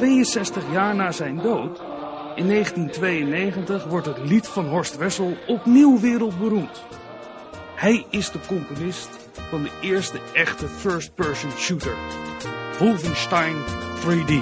...62 0.00 0.72
jaar 0.72 0.94
na 0.94 1.12
zijn 1.12 1.36
dood 1.36 1.89
in 2.40 2.48
1992 2.48 3.84
wordt 3.84 4.06
het 4.06 4.18
lied 4.18 4.48
van 4.48 4.66
Horst 4.68 4.96
Wessel 4.96 5.36
opnieuw 5.46 6.00
wereldberoemd. 6.00 6.84
Hij 7.74 8.06
is 8.10 8.30
de 8.30 8.38
componist 8.46 9.08
van 9.48 9.62
de 9.62 9.70
eerste 9.80 10.18
echte 10.32 10.68
first-person 10.68 11.50
shooter. 11.50 11.94
Wolfenstein 12.78 13.56
3D. 14.00 14.32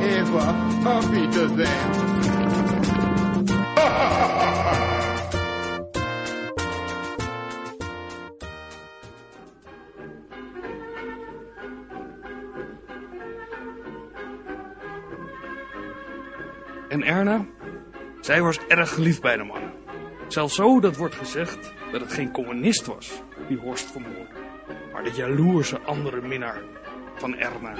Eva, 0.00 0.54
happy 0.82 1.28
to 1.28 1.54
them. 1.54 2.02
Erna, 17.02 17.46
zij 18.20 18.42
was 18.42 18.58
erg 18.68 18.94
geliefd 18.94 19.20
bij 19.20 19.36
de 19.36 19.44
mannen. 19.44 19.72
Zelfs 20.28 20.54
zo 20.54 20.80
dat 20.80 20.96
wordt 20.96 21.14
gezegd 21.14 21.72
dat 21.92 22.00
het 22.00 22.12
geen 22.12 22.32
communist 22.32 22.86
was 22.86 23.22
die 23.48 23.58
Horst 23.58 23.90
vermoordde, 23.90 24.34
maar 24.92 25.04
de 25.04 25.12
jaloerse 25.14 25.80
andere 25.80 26.20
minnaar 26.20 26.62
van 27.16 27.36
Erna. 27.36 27.74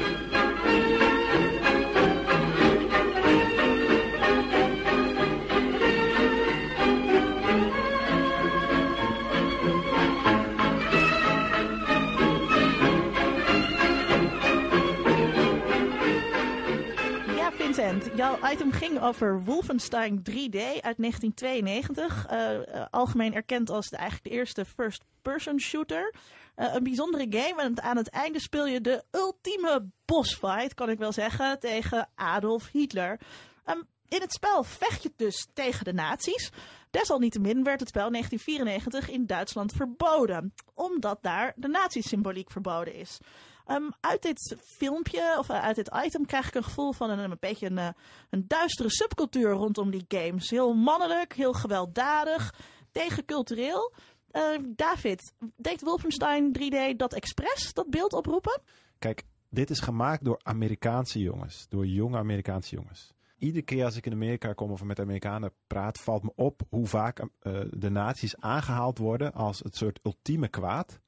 Jouw 18.23 18.51
item 18.51 18.73
ging 18.73 19.01
over 19.01 19.45
Wolfenstein 19.45 20.19
3D 20.19 20.59
uit 20.81 20.97
1992. 20.99 22.27
eh, 22.27 22.75
eh, 22.75 22.87
algemeen 22.91 23.35
erkend 23.35 23.71
als 23.71 23.89
de, 23.89 23.97
eigenlijk 23.97 24.29
de 24.29 24.35
eerste 24.39 24.65
first-person 24.65 25.61
shooter. 25.61 26.15
Eh, 26.55 26.75
een 26.75 26.83
bijzondere 26.83 27.27
game 27.29 27.63
en 27.63 27.83
aan 27.83 27.97
het 27.97 28.09
einde 28.09 28.41
speel 28.41 28.67
je 28.67 28.81
de 28.81 29.05
ultieme 29.11 29.91
bossfight, 30.05 30.75
kan 30.75 30.91
ik 30.91 30.99
wel 30.99 31.13
zeggen, 31.13 31.59
tegen 31.59 32.09
Adolf 32.15 32.69
Hitler. 32.71 33.21
Ehm, 33.65 33.81
in 34.09 34.21
het 34.21 34.33
spel 34.33 34.63
vecht 34.63 35.03
je 35.03 35.13
dus 35.17 35.49
tegen 35.53 35.85
de 35.85 35.93
nazi's. 35.93 36.51
Desalniettemin 36.91 37.65
werd 37.65 37.81
het 37.81 37.89
spel 37.89 38.07
in 38.07 38.13
1994 38.13 39.15
in 39.15 39.27
Duitsland 39.27 39.73
verboden, 39.73 40.55
omdat 40.75 41.19
daar 41.23 41.53
de 41.57 41.69
nazi-symboliek 41.69 42.51
verboden 42.51 42.95
is. 42.95 43.19
Ehm, 43.67 43.91
uit 44.01 44.23
dit 44.23 44.57
filmpje, 44.65 45.37
of 45.39 45.49
eh, 45.49 45.63
uit 45.63 45.77
dit 45.77 45.91
item, 46.05 46.27
krijg 46.27 46.49
ik 46.49 46.55
een 46.55 46.65
gevoel 46.65 46.93
van 46.93 47.11
een, 47.11 47.19
een 47.19 47.37
beetje 47.41 47.67
een, 47.67 47.79
eh, 47.79 47.89
een 48.31 48.45
duistere 48.47 48.91
subcultuur 48.91 49.51
rondom 49.51 49.91
die 49.91 50.05
games. 50.09 50.51
Heel 50.51 50.75
mannelijk, 50.75 51.33
heel 51.33 51.53
gewelddadig, 51.53 52.55
tegencultureel. 52.91 53.93
Eh, 54.31 54.43
David, 54.67 55.33
deed 55.57 55.83
Wolfenstein 55.83 56.53
3D 56.53 56.99
dat 56.99 57.15
expres, 57.15 57.73
dat 57.73 57.91
beeld 57.91 58.13
oproepen? 58.13 58.63
Kijk, 58.99 59.25
dit 59.49 59.71
is 59.71 59.81
gemaakt 59.81 60.25
door 60.25 60.41
Amerikaanse 60.43 61.19
jongens. 61.19 61.67
Door 61.69 61.87
jonge 61.87 62.19
Amerikaanse 62.19 62.75
jongens. 62.75 63.13
Iedere 63.39 63.65
keer 63.65 63.85
als 63.85 63.97
ik 63.97 64.07
in 64.07 64.13
Amerika 64.13 64.53
kom 64.53 64.71
of 64.71 64.85
met 64.85 65.01
Amerikanen 65.01 65.53
praat, 65.67 65.99
valt 65.99 66.23
me 66.23 66.33
op 66.35 66.63
hoe 66.69 66.87
vaak 66.87 67.19
eh, 67.19 67.61
de 67.71 67.91
nazi's 67.91 68.37
aangehaald 68.37 68.99
worden 68.99 69.33
als 69.33 69.59
het 69.59 69.77
soort 69.77 70.01
ultieme 70.03 70.49
kwaad. 70.49 71.01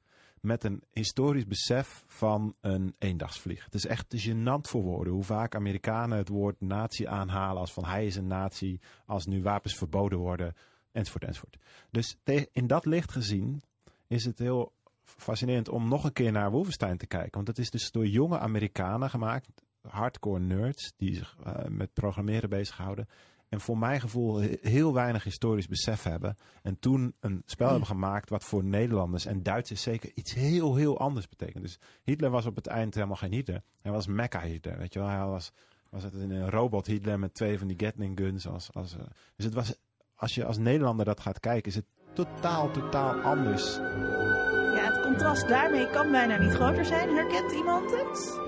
Met 0.45 0.63
een 0.63 0.83
historisch 0.91 1.45
besef 1.45 2.03
van 2.07 2.55
een 2.61 2.95
eendagsvlieg. 2.97 3.63
Het 3.63 3.73
is 3.73 3.85
echt 3.85 4.27
gênant 4.27 4.69
voor 4.69 4.81
woorden 4.81 5.13
hoe 5.13 5.23
vaak 5.23 5.55
Amerikanen 5.55 6.17
het 6.17 6.29
woord 6.29 6.61
nazi 6.61 7.05
aanhalen 7.05 7.61
als 7.61 7.73
van 7.73 7.85
hij 7.85 8.05
is 8.05 8.15
een 8.15 8.27
nazi, 8.27 8.79
als 9.05 9.25
nu 9.25 9.41
wapens 9.41 9.75
verboden 9.75 10.19
worden, 10.19 10.53
enzovoort, 10.91 11.23
enzovoort. 11.23 11.57
Dus 11.91 12.17
in 12.51 12.67
dat 12.67 12.85
licht 12.85 13.11
gezien 13.11 13.61
is 14.07 14.25
het 14.25 14.39
heel 14.39 14.73
fascinerend 15.03 15.69
om 15.69 15.87
nog 15.87 16.03
een 16.03 16.13
keer 16.13 16.31
naar 16.31 16.51
Wolfenstein 16.51 16.97
te 16.97 17.07
kijken. 17.07 17.31
Want 17.31 17.47
het 17.47 17.57
is 17.57 17.69
dus 17.69 17.91
door 17.91 18.07
jonge 18.07 18.39
Amerikanen 18.39 19.09
gemaakt, 19.09 19.49
hardcore 19.81 20.39
nerds, 20.39 20.93
die 20.97 21.15
zich 21.15 21.37
eh, 21.43 21.65
met 21.67 21.93
programmeren 21.93 22.49
bezighouden. 22.49 23.07
En 23.49 23.61
voor 23.61 23.77
mijn 23.77 23.99
gevoel 24.01 24.35
he- 24.41 24.57
heel 24.61 24.93
weinig 24.93 25.23
historisch 25.23 25.67
besef 25.67 26.03
hebben. 26.03 26.35
En 26.61 26.79
toen 26.79 27.15
een 27.19 27.41
spel 27.45 27.69
hebben 27.69 27.87
gemaakt 27.87 28.29
wat 28.29 28.43
voor 28.43 28.63
Nederlanders 28.63 29.25
en 29.25 29.43
Duitsers 29.43 29.81
zeker 29.81 30.11
iets 30.13 30.33
heel, 30.33 30.75
heel 30.75 30.99
anders 30.99 31.27
betekent. 31.29 31.63
Dus 31.63 31.79
Hitler 32.03 32.29
was 32.29 32.45
op 32.45 32.55
het 32.55 32.67
eind 32.67 32.93
helemaal 32.93 33.15
geen 33.15 33.31
Hitler. 33.31 33.61
Hij 33.81 33.91
was 33.91 34.07
Mecca 34.07 34.39
Hitler, 34.41 34.77
weet 34.77 34.93
je 34.93 34.99
wel. 34.99 35.07
Hij 35.07 35.25
was, 35.25 35.51
was 35.89 36.03
het 36.03 36.13
een 36.13 36.49
robot 36.49 36.85
Hitler 36.87 37.19
met 37.19 37.33
twee 37.33 37.57
van 37.59 37.67
die 37.67 37.79
Gatling 37.85 38.19
guns. 38.19 38.47
Als, 38.47 38.73
als, 38.73 38.93
eh, 38.97 38.99
dus 39.35 39.45
het 39.45 39.53
was, 39.53 39.75
als 40.15 40.35
je 40.35 40.45
als 40.45 40.57
Nederlander 40.57 41.05
dat 41.05 41.19
gaat 41.19 41.39
kijken, 41.39 41.69
is 41.71 41.75
het 41.75 41.85
totaal, 42.13 42.71
totaal 42.71 43.19
anders. 43.21 43.75
Ja, 43.75 44.91
het 44.93 45.01
contrast 45.01 45.47
daarmee 45.47 45.89
kan 45.89 46.11
bijna 46.11 46.37
niet 46.37 46.53
groter 46.53 46.85
zijn. 46.85 47.15
Herkent 47.15 47.51
iemand 47.51 47.91
het? 47.91 48.44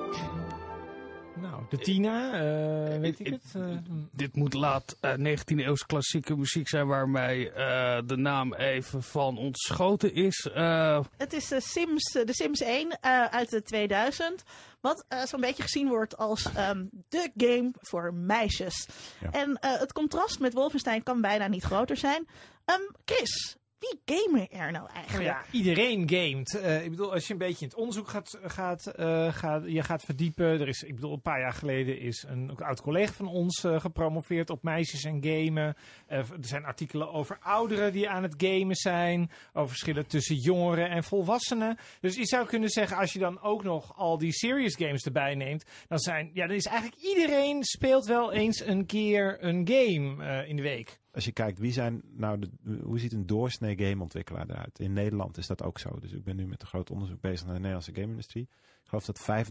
De 1.70 1.78
Tina, 1.78 2.34
eh, 2.34 3.00
weet 3.00 3.20
ik 3.20 3.28
het? 3.28 3.42
eh, 3.56 3.78
Dit 4.12 4.36
moet 4.36 4.54
laat 4.54 4.98
eh 5.02 5.14
19e 5.18 5.64
eeuwse 5.66 5.86
klassieke 5.86 6.36
muziek 6.38 6.68
zijn 6.70 6.88
waar 6.88 7.10
mij 7.10 7.52
eh, 7.52 7.98
de 8.06 8.16
naam 8.18 8.54
even 8.54 9.04
van 9.04 9.38
ontschoten 9.38 10.14
is. 10.14 10.50
Eh, 10.54 11.00
Het 11.18 11.34
is 11.34 11.48
de 11.48 11.62
Sims, 11.62 12.16
eh, 12.16 12.26
de 12.26 12.34
Sims 12.34 12.60
1 12.62 12.90
eh, 13.02 13.26
uit 13.26 13.50
de 13.50 13.62
2000. 13.62 14.44
Wat 14.82 15.06
eh, 15.08 15.22
zo'n 15.24 15.42
beetje 15.42 15.64
gezien 15.64 15.88
wordt 15.88 16.18
als 16.18 16.52
ehm, 16.54 16.86
de 17.10 17.32
game 17.38 17.72
voor 17.80 18.14
meisjes. 18.14 18.88
Ja. 19.22 19.32
En 19.32 19.56
eh, 19.60 19.80
het 19.80 19.94
contrast 19.94 20.40
met 20.40 20.54
Wolfenstein 20.54 21.04
kan 21.04 21.22
bijna 21.22 21.48
niet 21.48 21.64
groter 21.64 21.98
zijn. 21.98 22.28
Ehm, 22.66 22.82
Chris, 23.06 23.56
wie 23.80 24.02
gamen 24.06 24.50
er 24.50 24.72
nou 24.72 24.90
eigenlijk? 24.94 25.26
ja, 25.26 25.44
iedereen 25.52 26.10
gamet. 26.10 26.60
Eh, 26.60 26.84
ik 26.84 26.90
bedoel, 26.90 27.14
als 27.14 27.28
je 27.28 27.34
een 27.34 27.40
beetje 27.40 27.62
in 27.62 27.68
het 27.68 27.78
onderzoek 27.78 28.08
gaat, 28.08 28.40
gaat, 28.44 28.86
eh, 28.86 29.34
gaat, 29.34 29.64
je 29.66 29.84
gaat 29.84 30.04
verdiepen. 30.04 30.46
Er 30.46 30.68
is, 30.68 30.84
ik 30.84 30.96
bedoel, 30.96 31.14
een 31.14 31.22
paar 31.22 31.40
jaar 31.40 31.54
geleden 31.54 32.00
is 32.00 32.26
een 32.28 32.56
oud 32.56 32.82
collega 32.82 33.14
van 33.14 33.28
ons 33.28 33.64
eh, 33.64 33.80
gepromoveerd 33.80 34.50
op 34.50 34.64
meisjes 34.64 35.04
en 35.04 35.24
gamen. 35.24 35.76
Er 36.08 36.26
zijn 36.40 36.66
artikelen 36.66 37.12
over 37.12 37.38
ouderen 37.40 37.92
die 37.92 38.10
aan 38.10 38.24
het 38.24 38.36
gamen 38.38 38.76
zijn. 38.76 39.32
Over 39.54 39.70
verschillen 39.70 40.08
tussen 40.08 40.36
jongeren 40.36 40.90
en 40.90 41.04
volwassenen. 41.04 41.78
Dus 42.00 42.16
je 42.16 42.26
zou 42.26 42.48
kunnen 42.48 42.70
zeggen, 42.70 42.98
als 42.98 43.14
je 43.14 43.20
dan 43.20 43.42
ook 43.42 43.64
nog 43.64 43.98
al 43.98 44.18
die 44.18 44.34
serious 44.34 44.76
games 44.76 45.04
erbij 45.04 45.36
neemt. 45.36 45.66
Dan, 45.88 46.00
zijn, 46.00 46.30
ja, 46.34 46.48
dan 46.48 46.56
is 46.56 46.66
eigenlijk 46.66 47.02
iedereen 47.02 47.64
speelt 47.64 48.06
wel 48.06 48.32
eens 48.32 48.66
een 48.66 48.86
keer 48.86 49.38
een 49.44 49.68
game 49.68 50.46
in 50.48 50.56
de 50.56 50.62
week. 50.62 51.00
Als 51.18 51.26
je 51.26 51.32
kijkt, 51.32 51.60
wie 51.60 51.72
zijn 51.72 52.02
nou 52.16 52.40
de, 52.40 52.80
hoe 52.84 53.00
ziet 53.00 53.14
een 53.14 53.26
doorsnee 53.26 53.78
gameontwikkelaar 53.78 54.50
eruit? 54.50 54.80
In 54.80 54.94
Nederland 54.94 55.38
is 55.38 55.48
dat 55.48 55.64
ook 55.64 55.80
zo. 55.80 56.00
Dus 56.00 56.12
ik 56.12 56.24
ben 56.24 56.36
nu 56.36 56.48
met 56.48 56.62
een 56.62 56.68
groot 56.68 56.92
onderzoek 56.92 57.22
bezig 57.22 57.46
naar 57.46 57.54
de 57.54 57.60
Nederlandse 57.60 57.94
game-industrie. 57.94 58.44
Ik 58.84 58.90
geloof 58.90 59.06
dat 59.06 59.46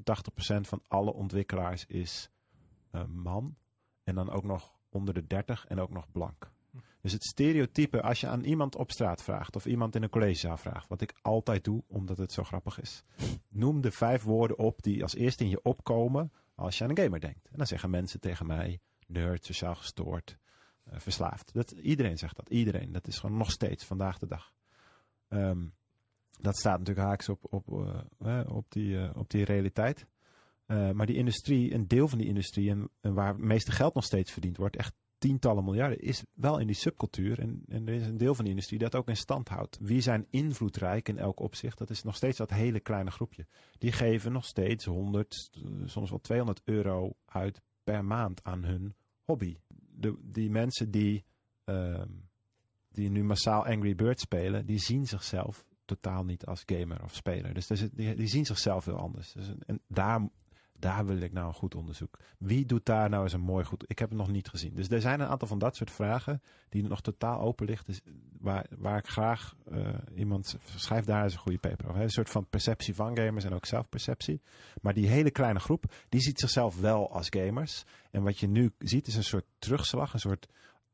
85% 0.57 0.61
van 0.61 0.83
alle 0.89 1.13
ontwikkelaars 1.13 1.87
is 1.87 2.31
eh, 2.91 3.05
man. 3.05 3.57
En 4.05 4.15
dan 4.15 4.31
ook 4.31 4.45
nog 4.45 4.73
onder 4.89 5.15
de 5.15 5.27
30 5.27 5.67
en 5.67 5.81
ook 5.81 5.91
nog 5.91 6.11
blank. 6.13 6.51
Dus 7.01 7.13
het 7.13 7.25
stereotype, 7.25 8.03
als 8.03 8.21
je 8.21 8.27
aan 8.27 8.45
iemand 8.45 8.77
op 8.77 8.91
straat 8.91 9.23
vraagt 9.23 9.57
of 9.57 9.67
iemand 9.67 9.95
in 9.95 10.03
een 10.03 10.09
collegezaal 10.09 10.57
vraagt, 10.57 10.89
wat 10.89 11.01
ik 11.01 11.15
altijd 11.23 11.65
doe 11.65 11.83
omdat 11.87 12.19
het 12.19 12.33
zo 12.33 12.43
grappig 12.43 12.81
is. 12.81 13.05
Noem 13.49 13.81
de 13.81 13.91
vijf 13.91 14.23
woorden 14.23 14.59
op 14.59 14.83
die 14.83 15.03
als 15.03 15.15
eerste 15.15 15.45
in 15.45 15.51
je 15.51 15.63
opkomen 15.63 16.33
als 16.55 16.79
je 16.79 16.85
aan 16.85 16.91
een 16.91 16.99
gamer 16.99 17.21
denkt. 17.21 17.49
En 17.49 17.57
dan 17.59 17.67
zeggen 17.67 17.91
mensen 17.91 18.21
tegen 18.21 18.47
mij, 18.47 18.81
nerd, 19.07 19.45
sociaal 19.45 19.75
gestoord, 19.75 20.39
verslaafd. 20.91 21.53
Dat, 21.53 21.71
iedereen 21.71 22.17
zegt 22.17 22.37
dat, 22.37 22.49
iedereen. 22.49 22.93
Dat 22.93 23.07
is 23.07 23.19
gewoon 23.19 23.37
nog 23.37 23.51
steeds 23.51 23.85
vandaag 23.85 24.19
de 24.19 24.27
dag. 24.27 24.53
Ehm, 25.29 25.67
dat 26.41 26.57
staat 26.57 26.79
natuurlijk 26.79 27.07
haaks 27.07 27.29
op, 27.29 27.47
op, 27.51 27.87
eh, 28.21 28.41
eh, 28.41 28.51
op, 28.57 28.67
die, 28.69 28.99
eh, 28.99 29.17
op 29.17 29.31
die 29.31 29.45
realiteit. 29.45 30.07
Eh, 30.67 30.91
maar 30.91 31.07
die 31.07 31.17
industrie, 31.17 31.75
een 31.75 31.89
deel 31.89 32.09
van 32.09 32.19
die 32.19 32.27
industrie 32.27 32.71
en, 32.71 32.91
waar 33.01 33.29
het 33.29 33.39
meeste 33.39 33.73
geld 33.73 33.95
nog 33.95 34.05
steeds 34.05 34.33
verdiend 34.33 34.57
wordt, 34.57 34.77
echt 34.77 34.95
tientallen 35.19 35.65
miljarden, 35.65 36.01
is 36.01 36.25
wel 36.35 36.59
in 36.59 36.67
die 36.67 36.77
subcultuur. 36.77 37.39
En, 37.39 37.63
en 37.69 37.89
er 37.89 37.95
is 37.95 38.07
een 38.07 38.17
deel 38.17 38.35
van 38.35 38.45
die 38.45 38.53
industrie 38.53 38.79
dat 38.79 38.95
ook 38.95 39.09
in 39.09 39.17
stand 39.17 39.49
houdt. 39.49 39.79
Wie 39.81 40.01
zijn 40.01 40.27
invloedrijk 40.31 41.09
in 41.09 41.19
elk 41.19 41.41
opzicht? 41.41 41.79
Dat 41.79 41.91
is 41.91 42.03
nog 42.03 42.17
steeds 42.17 42.39
dat 42.39 42.51
hele 42.51 42.81
kleine 42.81 43.11
groepje. 43.11 43.47
Die 43.79 43.93
geven 43.93 44.33
nog 44.33 44.45
steeds 44.45 44.85
100, 44.85 45.51
eh, 45.53 45.63
soms 45.85 46.11
wel 46.11 46.21
200 46.21 46.61
euro 46.65 47.13
uit 47.25 47.63
per 47.85 48.05
maand 48.05 48.45
aan 48.45 48.65
hun 48.65 48.95
hobby. 49.25 49.57
De, 49.97 50.17
die 50.23 50.51
mensen 50.51 50.91
die, 50.91 51.25
ehm, 51.65 52.09
die 52.89 53.11
nu 53.11 53.25
massaal 53.25 53.67
Angry 53.67 53.95
Birds 53.95 54.23
spelen, 54.23 54.67
die 54.67 54.79
zien 54.79 55.07
zichzelf 55.07 55.65
totaal 55.85 56.25
niet 56.25 56.47
als 56.47 56.63
gamer 56.67 57.03
of 57.03 57.15
speler. 57.15 57.55
Dus 57.55 57.67
die, 57.67 58.15
die 58.15 58.27
zien 58.27 58.45
zichzelf 58.45 58.85
heel 58.85 58.99
anders. 58.99 59.33
Dus, 59.33 59.53
en 59.67 59.81
daar, 59.87 60.29
daar 60.79 61.07
wil 61.07 61.21
ik 61.21 61.33
nou 61.33 61.47
een 61.47 61.55
goed 61.55 61.75
onderzoek. 61.75 62.19
Wie 62.39 62.67
doet 62.67 62.87
daar 62.87 63.09
nou 63.09 63.23
eens 63.23 63.33
een 63.33 63.41
mooi 63.41 63.65
goed... 63.65 63.85
Ik 63.87 63.99
heb 63.99 64.09
het 64.09 64.19
nog 64.19 64.31
niet 64.31 64.49
gezien. 64.49 64.75
Dus 64.75 64.89
er 64.89 65.01
zijn 65.01 65.21
een 65.21 65.27
aantal 65.27 65.49
van 65.49 65.59
dat 65.59 65.77
soort 65.77 65.91
vragen 65.91 66.43
die 66.69 66.83
nog 66.83 67.01
totaal 67.01 67.41
open 67.41 67.67
ligt. 67.67 67.87
Dus 67.87 68.01
waar, 68.41 68.67
waar 68.79 68.99
ik 68.99 69.07
graag 69.07 69.57
eh, 69.71 69.89
iemand... 70.15 70.57
Schrijf 70.77 71.05
daar 71.05 71.23
eens 71.23 71.33
een 71.33 71.39
goede 71.39 71.59
paper 71.59 71.89
over. 71.89 72.01
Een 72.01 72.11
soort 72.11 72.31
van 72.31 72.47
perceptie 72.49 72.95
van 72.95 73.17
gamers 73.17 73.45
en 73.45 73.55
ook 73.55 73.67
zelfperceptie. 73.67 74.41
Maar 74.83 74.95
die 74.95 75.09
hele 75.09 75.31
kleine 75.31 75.59
groep, 75.59 75.85
die 76.09 76.21
ziet 76.21 76.41
zichzelf 76.41 76.81
wel 76.81 77.13
als 77.13 77.27
gamers. 77.31 77.85
En 78.11 78.23
wat 78.23 78.39
je 78.39 78.49
nu 78.49 78.73
ziet 78.79 79.07
is 79.07 79.17
een 79.17 79.25
soort 79.25 79.47
terugslag, 79.59 80.13
een 80.13 80.19
soort 80.19 80.49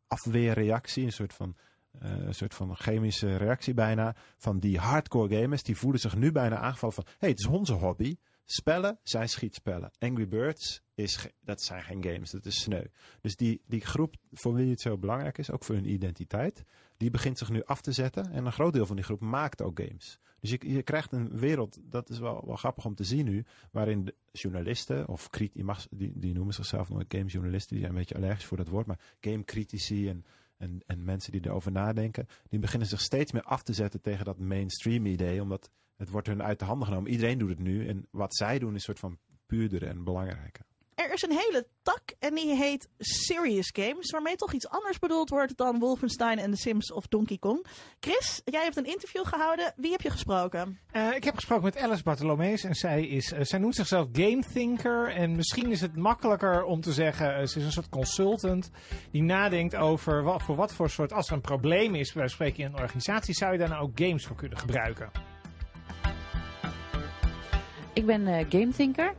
afweerreactie, 0.06 1.04
een 1.04 1.12
soort 1.12 1.34
van, 1.34 1.56
eh, 1.98 2.10
een 2.10 2.34
soort 2.34 2.54
van 2.54 2.76
chemische 2.76 3.36
reactie 3.36 3.74
bijna 3.74 4.14
van 4.36 4.58
die 4.58 4.78
hardcore 4.78 5.40
gamers. 5.40 5.62
Die 5.62 5.76
voelen 5.76 6.00
zich 6.00 6.16
nu 6.16 6.32
bijna 6.32 6.56
aangevallen 6.56 6.94
van, 6.94 7.06
hey, 7.18 7.28
het 7.28 7.38
is 7.38 7.46
onze 7.46 7.72
hobby. 7.72 8.16
Spellen 8.44 8.98
zijn 9.02 9.28
schietspellen. 9.28 9.90
Angry 9.98 10.28
Birds, 10.28 10.82
is 10.94 11.28
dat 11.40 11.62
zijn 11.62 11.82
geen 11.82 12.04
games, 12.04 12.30
dat 12.30 12.46
is 12.46 12.60
sneu. 12.60 12.84
Dus 13.20 13.36
die, 13.36 13.62
die 13.66 13.80
groep 13.80 14.14
voor 14.32 14.54
wie 14.54 14.70
het 14.70 14.80
zo 14.80 14.98
belangrijk 14.98 15.38
is, 15.38 15.50
ook 15.50 15.64
voor 15.64 15.74
hun 15.74 15.90
identiteit, 15.90 16.64
die 16.96 17.10
begint 17.10 17.38
zich 17.38 17.50
nu 17.50 17.62
af 17.64 17.80
te 17.80 17.92
zetten. 17.92 18.30
En 18.30 18.46
een 18.46 18.52
groot 18.52 18.72
deel 18.72 18.86
van 18.86 18.96
die 18.96 19.04
groep 19.04 19.20
maakt 19.20 19.62
ook 19.62 19.80
games. 19.80 20.18
Dus 20.40 20.50
je, 20.50 20.72
je 20.72 20.82
krijgt 20.82 21.12
een 21.12 21.38
wereld, 21.38 21.78
dat 21.82 22.10
is 22.10 22.18
wel, 22.18 22.42
wel 22.46 22.56
grappig 22.56 22.84
om 22.84 22.94
te 22.94 23.04
zien 23.04 23.24
nu, 23.24 23.44
waarin 23.70 24.12
journalisten, 24.32 25.08
of 25.08 25.28
je 25.52 25.64
mag, 25.64 25.86
die, 25.90 26.12
die 26.14 26.34
noemen 26.34 26.54
zichzelf 26.54 26.88
nooit 26.88 27.14
gamejournalisten, 27.14 27.70
die 27.70 27.84
zijn 27.84 27.92
een 27.92 27.98
beetje 27.98 28.14
allergisch 28.14 28.44
voor 28.44 28.56
dat 28.56 28.68
woord, 28.68 28.86
maar 28.86 29.00
gamecritici 29.20 30.08
en, 30.08 30.24
en, 30.56 30.82
en 30.86 31.04
mensen 31.04 31.32
die 31.32 31.46
erover 31.46 31.72
nadenken, 31.72 32.26
die 32.48 32.58
beginnen 32.58 32.88
zich 32.88 33.00
steeds 33.00 33.32
meer 33.32 33.42
af 33.42 33.62
te 33.62 33.72
zetten 33.72 34.00
tegen 34.00 34.24
dat 34.24 34.38
mainstream 34.38 35.06
idee, 35.06 35.42
omdat 35.42 35.70
het 36.02 36.10
wordt 36.10 36.26
hun 36.26 36.42
uit 36.42 36.58
de 36.58 36.64
handen 36.64 36.86
genomen. 36.88 37.10
Iedereen 37.10 37.38
doet 37.38 37.48
het 37.48 37.58
nu 37.58 37.88
en 37.88 38.06
wat 38.10 38.36
zij 38.36 38.58
doen 38.58 38.68
is 38.68 38.74
een 38.74 38.80
soort 38.80 38.98
van 38.98 39.18
puurder 39.46 39.86
en 39.86 40.04
belangrijker. 40.04 40.64
Er 40.94 41.12
is 41.12 41.22
een 41.22 41.38
hele 41.38 41.66
tak 41.82 42.02
en 42.18 42.34
die 42.34 42.54
heet 42.56 42.88
Serious 42.98 43.70
Games, 43.72 44.10
waarmee 44.10 44.36
toch 44.36 44.52
iets 44.52 44.68
anders 44.68 44.98
bedoeld 44.98 45.28
wordt 45.28 45.56
dan 45.56 45.78
Wolfenstein 45.78 46.38
en 46.38 46.50
The 46.50 46.56
Sims 46.56 46.92
of 46.92 47.06
Donkey 47.06 47.38
Kong. 47.38 47.66
Chris, 48.00 48.42
jij 48.44 48.62
hebt 48.62 48.76
een 48.76 48.84
interview 48.84 49.26
gehouden. 49.26 49.72
Wie 49.76 49.90
heb 49.90 50.00
je 50.00 50.10
gesproken? 50.10 50.78
Eh, 50.90 51.14
ik 51.14 51.24
heb 51.24 51.34
gesproken 51.34 51.64
met 51.64 51.76
Alice 51.76 52.02
Bartolomees 52.02 52.64
en 52.64 52.74
zij, 52.74 53.06
is, 53.06 53.32
eh, 53.32 53.44
zij 53.44 53.58
noemt 53.58 53.74
zichzelf 53.74 54.08
game 54.12 54.42
thinker. 54.52 55.08
En 55.08 55.36
misschien 55.36 55.70
is 55.70 55.80
het 55.80 55.96
makkelijker 55.96 56.64
om 56.64 56.80
te 56.80 56.92
zeggen, 56.92 57.34
eh, 57.34 57.46
ze 57.46 57.58
is 57.58 57.64
een 57.64 57.72
soort 57.72 57.88
consultant 57.88 58.70
die 59.10 59.22
nadenkt 59.22 59.76
over 59.76 60.22
wat, 60.22 60.42
voor 60.42 60.56
wat 60.56 60.74
voor 60.74 60.90
soort, 60.90 61.12
als 61.12 61.28
er 61.28 61.34
een 61.34 61.40
probleem 61.40 61.94
is, 61.94 62.12
wij 62.12 62.28
spreken 62.28 62.64
in 62.64 62.72
een 62.72 62.80
organisatie, 62.80 63.34
zou 63.34 63.52
je 63.52 63.58
daar 63.58 63.68
nou 63.68 63.82
ook 63.82 64.00
games 64.00 64.26
voor 64.26 64.36
kunnen 64.36 64.58
gebruiken? 64.58 65.31
Ik 67.94 68.06
ben 68.06 68.26
eh 68.26 68.46
gamethinker. 68.48 69.14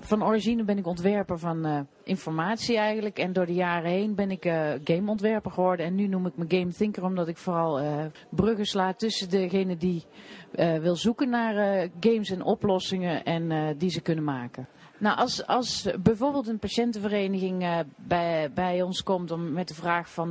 Van 0.00 0.24
origine 0.24 0.64
ben 0.64 0.78
ik 0.78 0.86
ontwerper 0.86 1.38
van 1.38 1.64
eh, 1.64 1.80
informatie 2.04 2.76
eigenlijk. 2.76 3.18
En 3.18 3.32
door 3.32 3.46
de 3.46 3.54
jaren 3.54 3.90
heen 3.90 4.14
ben 4.14 4.30
ik 4.30 4.44
eh, 4.44 4.72
gameontwerper 4.84 5.50
geworden. 5.50 5.86
En 5.86 5.94
nu 5.94 6.06
noem 6.06 6.26
ik 6.26 6.36
me 6.36 6.44
gamethinker 6.48 7.04
omdat 7.04 7.28
ik 7.28 7.36
vooral 7.36 7.80
bruggen 8.30 8.64
sla 8.64 8.92
tussen 8.92 9.30
degene 9.30 9.76
die 9.76 10.04
wil 10.80 10.96
zoeken 10.96 11.28
naar 11.28 11.88
games 12.00 12.30
en 12.30 12.42
oplossingen 12.42 13.24
en 13.24 13.74
die 13.78 13.90
ze 13.90 14.00
kunnen 14.00 14.24
maken. 14.24 14.68
Nou, 14.98 15.18
als, 15.18 15.46
als 15.46 15.88
bijvoorbeeld 16.02 16.48
een 16.48 16.58
patiëntenvereniging 16.58 17.84
bij, 17.96 18.50
bij 18.54 18.82
ons 18.82 19.02
komt 19.02 19.30
om, 19.30 19.52
met 19.52 19.68
de 19.68 19.74
vraag 19.74 20.10
van 20.10 20.30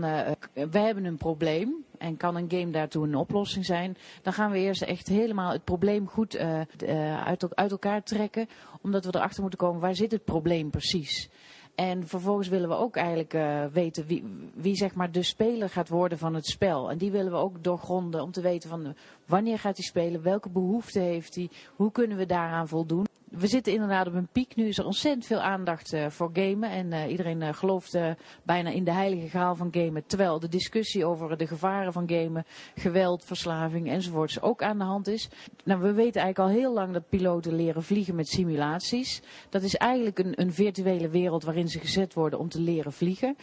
we 0.54 0.80
hebben 0.80 1.06
een 1.06 1.18
probleem 1.18 1.86
en 2.06 2.18
kan 2.18 2.36
een 2.36 2.52
game 2.52 2.72
daartoe 2.72 3.04
een 3.04 3.16
oplossing 3.16 3.66
zijn, 3.66 3.98
dan 4.22 4.34
gaan 4.34 4.52
we 4.52 4.60
eerst 4.60 4.82
echt 4.82 5.08
helemaal 5.08 5.52
het 5.52 5.64
probleem 5.64 6.08
goed 6.08 6.36
eh, 6.36 6.62
eh, 6.62 7.24
uit, 7.24 7.56
uit 7.56 7.72
elkaar 7.72 8.04
trekken, 8.04 8.48
omdat 8.82 9.06
we 9.06 9.16
erachter 9.16 9.42
moeten 9.42 9.60
komen 9.60 9.82
waar 9.82 9.96
zit 9.96 10.12
het 10.12 10.24
probleem 10.24 10.70
precies. 10.70 11.30
En 11.76 12.08
vervolgens 12.08 12.48
willen 12.48 12.70
we 12.70 12.76
ook 12.76 12.96
eigenlijk 12.96 13.34
eh, 13.34 13.66
weten 13.66 14.06
wie, 14.06 14.24
wie 14.54 14.76
zeg 14.76 14.96
maar 14.96 15.12
de 15.12 15.24
speler 15.24 15.70
gaat 15.70 15.90
worden 15.90 16.18
van 16.18 16.34
het 16.34 16.46
spel. 16.46 16.90
En 16.90 16.98
die 16.98 17.12
willen 17.12 17.32
we 17.32 17.38
ook 17.38 17.64
doorgronden 17.64 18.22
om 18.22 18.32
te 18.32 18.42
weten 18.42 18.70
van 18.70 18.96
wanneer 19.26 19.60
gaat 19.60 19.78
hij 19.78 19.86
spelen, 19.86 20.22
welke 20.22 20.50
behoeften 20.50 21.02
heeft 21.02 21.36
hij, 21.36 21.50
hoe 21.76 21.92
kunnen 21.92 22.18
we 22.18 22.26
daaraan 22.26 22.68
voldoen. 22.68 23.06
We 23.38 23.48
zitten 23.48 23.74
inderdaad 23.74 24.08
op 24.08 24.14
een 24.14 24.28
piek. 24.32 24.56
Nu 24.56 24.68
is 24.68 24.78
er 24.78 24.86
ontzettend 24.86 25.26
veel 25.26 25.42
aandacht 25.42 25.94
eh, 25.94 26.10
voor 26.10 26.30
gamen. 26.34 26.70
En 26.70 26.94
eh, 26.94 27.10
iedereen 27.10 27.42
eh, 27.42 27.54
gelooft 27.54 27.98
bijna 28.44 28.70
in 28.70 28.84
de 28.84 28.92
heilige 28.92 29.30
graal 29.30 29.56
van 29.56 29.68
gamen. 29.72 30.06
Terwijl 30.06 30.40
de 30.40 30.48
discussie 30.48 31.06
over 31.06 31.38
de 31.38 31.48
gevaren 31.48 31.94
van 31.94 32.10
gamen, 32.10 32.46
geweld, 32.76 33.26
verslaving 33.26 33.90
enzovoorts 33.90 34.42
ook 34.42 34.64
aan 34.64 34.78
de 34.78 34.84
hand 34.84 35.08
is. 35.08 35.30
Nou, 35.64 35.82
we 35.82 35.94
weten 35.94 36.22
eigenlijk 36.22 36.40
al 36.40 36.62
heel 36.62 36.74
lang 36.74 36.94
dat 36.94 37.10
piloten 37.10 37.56
leren 37.56 37.84
vliegen 37.84 38.16
met 38.16 38.28
simulaties. 38.28 39.22
Dat 39.50 39.62
is 39.62 39.76
eigenlijk 39.76 40.20
een, 40.20 40.42
een 40.42 40.54
virtuele 40.54 41.10
wereld 41.10 41.44
waarin 41.44 41.68
ze 41.68 41.80
gezet 41.80 42.14
worden 42.14 42.40
om 42.40 42.50
te 42.50 42.62
leren 42.62 42.94
vliegen. 42.94 43.36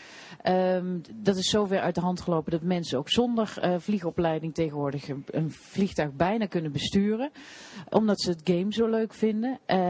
Ehm, 0.42 0.98
dat 1.14 1.36
is 1.36 1.50
zover 1.50 1.80
uit 1.80 1.94
de 1.94 2.00
hand 2.00 2.20
gelopen 2.20 2.52
dat 2.52 2.62
mensen 2.62 2.98
ook 2.98 3.10
zonder 3.10 3.78
vliegopleiding 3.78 4.54
tegenwoordig 4.54 5.08
een, 5.08 5.50
vliegtuig 5.50 6.12
bijna 6.12 6.46
kunnen 6.46 6.72
besturen. 6.72 7.30
Omdat 7.88 8.20
ze 8.20 8.30
het 8.30 8.40
game 8.44 8.72
zo 8.72 8.86
leuk 8.86 9.14
vinden. 9.14 9.58
Eh, 9.66 9.81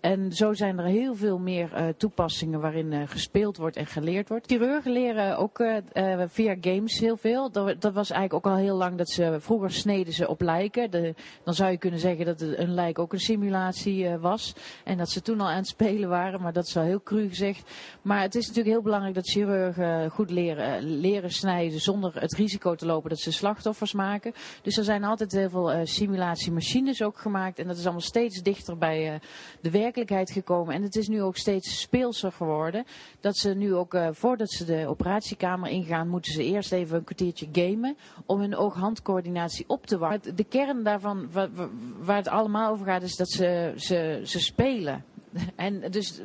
en 0.00 0.32
zo 0.32 0.52
zijn 0.52 0.78
er 0.78 0.84
heel 0.84 1.14
veel 1.14 1.38
meer 1.38 1.72
eh, 1.72 1.88
toepassingen 1.96 2.60
waarin 2.60 2.92
eh, 2.92 3.02
gespeeld 3.06 3.56
wordt 3.56 3.76
en 3.76 3.86
geleerd 3.86 4.28
wordt. 4.28 4.46
Chirurgen 4.46 4.92
leren 4.92 5.38
ook 5.38 5.58
eh, 5.58 5.76
eh, 5.92 6.28
via 6.28 6.56
games 6.60 6.98
heel 6.98 7.16
veel. 7.16 7.50
Dat, 7.50 7.80
dat 7.80 7.92
was 7.92 8.10
eigenlijk 8.10 8.46
ook 8.46 8.52
al 8.52 8.58
heel 8.58 8.76
lang 8.76 8.96
dat 8.96 9.10
ze 9.10 9.36
vroeger 9.40 9.70
sneden 9.70 10.12
ze 10.12 10.28
op 10.28 10.40
lijken. 10.40 10.90
De, 10.90 11.14
dan 11.44 11.54
zou 11.54 11.70
je 11.70 11.78
kunnen 11.78 12.00
zeggen 12.00 12.24
dat 12.24 12.40
een 12.40 12.74
lijk 12.74 12.98
ook 12.98 13.12
een 13.12 13.20
simulatie 13.20 14.06
eh, 14.06 14.20
was. 14.20 14.54
En 14.84 14.98
dat 14.98 15.10
ze 15.10 15.22
toen 15.22 15.40
al 15.40 15.48
aan 15.48 15.56
het 15.56 15.66
spelen 15.66 16.08
waren, 16.08 16.42
maar 16.42 16.52
dat 16.52 16.66
is 16.66 16.74
wel 16.74 16.84
heel 16.84 17.02
cru 17.02 17.28
gezegd. 17.28 17.70
Maar 18.02 18.22
het 18.22 18.34
is 18.34 18.46
natuurlijk 18.46 18.74
heel 18.74 18.82
belangrijk 18.82 19.14
dat 19.14 19.28
chirurgen 19.28 20.10
goed 20.10 20.30
leren, 20.30 20.76
eh, 20.76 20.82
leren 20.82 21.30
snijden 21.30 21.80
zonder 21.80 22.20
het 22.20 22.34
risico 22.34 22.74
te 22.74 22.86
lopen 22.86 23.10
dat 23.10 23.18
ze 23.18 23.32
slachtoffers 23.32 23.92
maken. 23.92 24.32
Dus 24.62 24.76
er 24.76 24.84
zijn 24.84 25.04
altijd 25.04 25.32
heel 25.32 25.50
veel 25.50 25.72
eh, 25.72 25.80
simulatiemachines 25.84 27.02
ook 27.02 27.18
gemaakt. 27.18 27.58
En 27.58 27.66
dat 27.66 27.76
is 27.76 27.82
allemaal 27.82 28.00
steeds 28.00 28.42
dichter 28.42 28.78
bij 28.78 29.09
eh, 29.14 29.20
de 29.60 29.70
werkelijkheid 29.70 30.30
gekomen. 30.30 30.74
En 30.74 30.82
het 30.82 30.96
is 30.96 31.08
nu 31.08 31.22
ook 31.22 31.36
steeds 31.36 31.80
speelser 31.80 32.32
geworden. 32.32 32.84
Dat 33.20 33.36
ze 33.36 33.54
nu 33.54 33.74
ook, 33.74 33.94
eh, 33.94 34.08
voordat 34.12 34.50
ze 34.50 34.64
de 34.64 34.86
operatiekamer 34.88 35.70
ingaan, 35.70 36.08
moeten 36.08 36.32
ze 36.32 36.44
eerst 36.44 36.72
even 36.72 36.96
een 36.96 37.04
kwartiertje 37.04 37.48
gamen. 37.52 37.96
Om 38.26 38.40
hun 38.40 38.56
oog-handcoördinatie 38.56 39.64
op 39.68 39.86
te 39.86 39.98
warmen. 39.98 40.36
De 40.36 40.44
kern 40.44 40.82
daarvan, 40.82 41.32
wa- 41.32 41.50
wa- 41.50 41.68
waar 41.98 42.16
het 42.16 42.28
allemaal 42.28 42.70
over 42.70 42.86
gaat, 42.86 43.02
is 43.02 43.16
dat 43.16 43.30
ze, 43.30 43.72
ze, 43.76 44.20
ze 44.24 44.40
spelen. 44.40 45.04
En 45.56 45.90
dus 45.90 46.20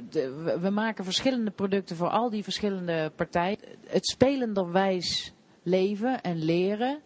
we 0.61 0.69
maken 0.69 1.03
verschillende 1.03 1.51
producten 1.51 1.95
voor 1.95 2.09
al 2.09 2.29
die 2.29 2.43
verschillende 2.43 3.11
partijen. 3.15 3.57
Het 3.87 4.07
spelenderwijs 4.07 5.33
leven 5.63 6.21
en 6.21 6.43
leren 6.43 6.99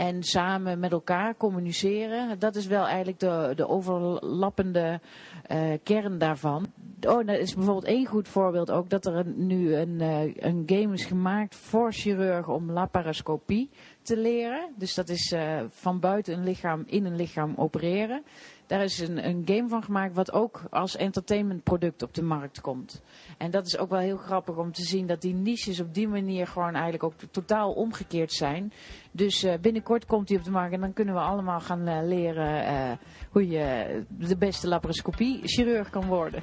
en 0.00 0.22
samen 0.22 0.78
met 0.78 0.92
elkaar 0.92 1.36
communiceren, 1.36 2.38
dat 2.38 2.54
is 2.54 2.66
wel 2.66 2.86
eigenlijk 2.86 3.18
de, 3.18 3.52
de 3.56 3.68
overlappende 3.68 5.00
eh, 5.46 5.58
kern 5.82 6.18
daarvan. 6.18 6.69
Oh, 7.06 7.26
dat 7.26 7.38
is 7.38 7.54
bijvoorbeeld 7.54 7.84
één 7.84 8.06
goed 8.06 8.28
voorbeeld 8.28 8.70
ook 8.70 8.90
dat 8.90 9.06
er 9.06 9.26
nu 9.26 9.74
een, 9.74 10.00
eh, 10.00 10.34
een 10.36 10.62
game 10.66 10.92
is 10.92 11.04
gemaakt 11.04 11.56
voor 11.56 11.92
chirurgen 11.92 12.54
om 12.54 12.70
laparoscopie 12.70 13.70
te 14.02 14.16
leren. 14.16 14.68
Dus 14.76 14.94
dat 14.94 15.08
is 15.08 15.32
eh, 15.32 15.60
van 15.68 16.00
buiten 16.00 16.34
een 16.34 16.44
lichaam 16.44 16.82
in 16.86 17.04
een 17.04 17.16
lichaam 17.16 17.54
opereren. 17.56 18.22
Daar 18.66 18.82
is 18.82 18.98
een, 18.98 19.26
een 19.26 19.42
game 19.44 19.68
van 19.68 19.82
gemaakt 19.82 20.14
wat 20.14 20.32
ook 20.32 20.62
als 20.70 20.96
entertainmentproduct 20.96 22.02
op 22.02 22.14
de 22.14 22.22
markt 22.22 22.60
komt. 22.60 23.02
En 23.38 23.50
dat 23.50 23.66
is 23.66 23.78
ook 23.78 23.90
wel 23.90 23.98
heel 23.98 24.16
grappig 24.16 24.56
om 24.56 24.72
te 24.72 24.82
zien 24.82 25.06
dat 25.06 25.20
die 25.20 25.34
niches 25.34 25.80
op 25.80 25.94
die 25.94 26.08
manier 26.08 26.46
gewoon 26.46 26.74
eigenlijk 26.74 27.04
ook 27.04 27.14
totaal 27.30 27.72
omgekeerd 27.72 28.32
zijn. 28.32 28.72
Dus 29.10 29.42
eh, 29.42 29.58
binnenkort 29.60 30.06
komt 30.06 30.28
die 30.28 30.38
op 30.38 30.44
de 30.44 30.50
markt 30.50 30.74
en 30.74 30.80
dan 30.80 30.92
kunnen 30.92 31.14
we 31.14 31.20
allemaal 31.20 31.60
gaan 31.60 32.06
leren 32.08 32.98
hoe 33.30 33.48
je 33.48 34.04
de 34.08 34.36
beste 34.36 34.68
laparoscopie 34.68 35.40
chirurg 35.42 35.90
kan 35.90 36.06
worden. 36.06 36.42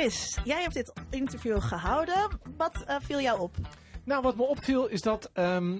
Chris, 0.00 0.38
jij 0.44 0.62
hebt 0.62 0.74
dit 0.74 0.92
interview 1.10 1.60
gehouden. 1.60 2.28
Wat 2.56 2.84
eh, 2.86 2.96
viel 3.00 3.20
jou 3.20 3.40
op? 3.40 3.56
Nou, 4.04 4.22
wat 4.22 4.36
me 4.36 4.42
opviel 4.42 4.86
is 4.86 5.00
dat 5.00 5.30
ehm, 5.32 5.78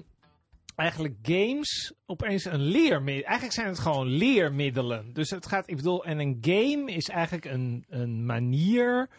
eigenlijk 0.75 1.15
games 1.21 1.93
opeens 2.05 2.45
een 2.45 2.61
leermiddel... 2.61 3.23
Eigenlijk 3.23 3.53
zijn 3.53 3.67
het 3.67 3.79
gewoon 3.79 4.07
leermiddelen. 4.07 5.13
Dus 5.13 5.29
het 5.29 5.45
gaat, 5.45 5.69
ik 5.69 5.75
bedoel, 5.75 6.05
en 6.05 6.19
een 6.19 6.37
game 6.41 6.91
is 6.91 7.09
eigenlijk 7.09 7.45
een, 7.45 7.85
een 7.89 8.25
manier 8.25 9.09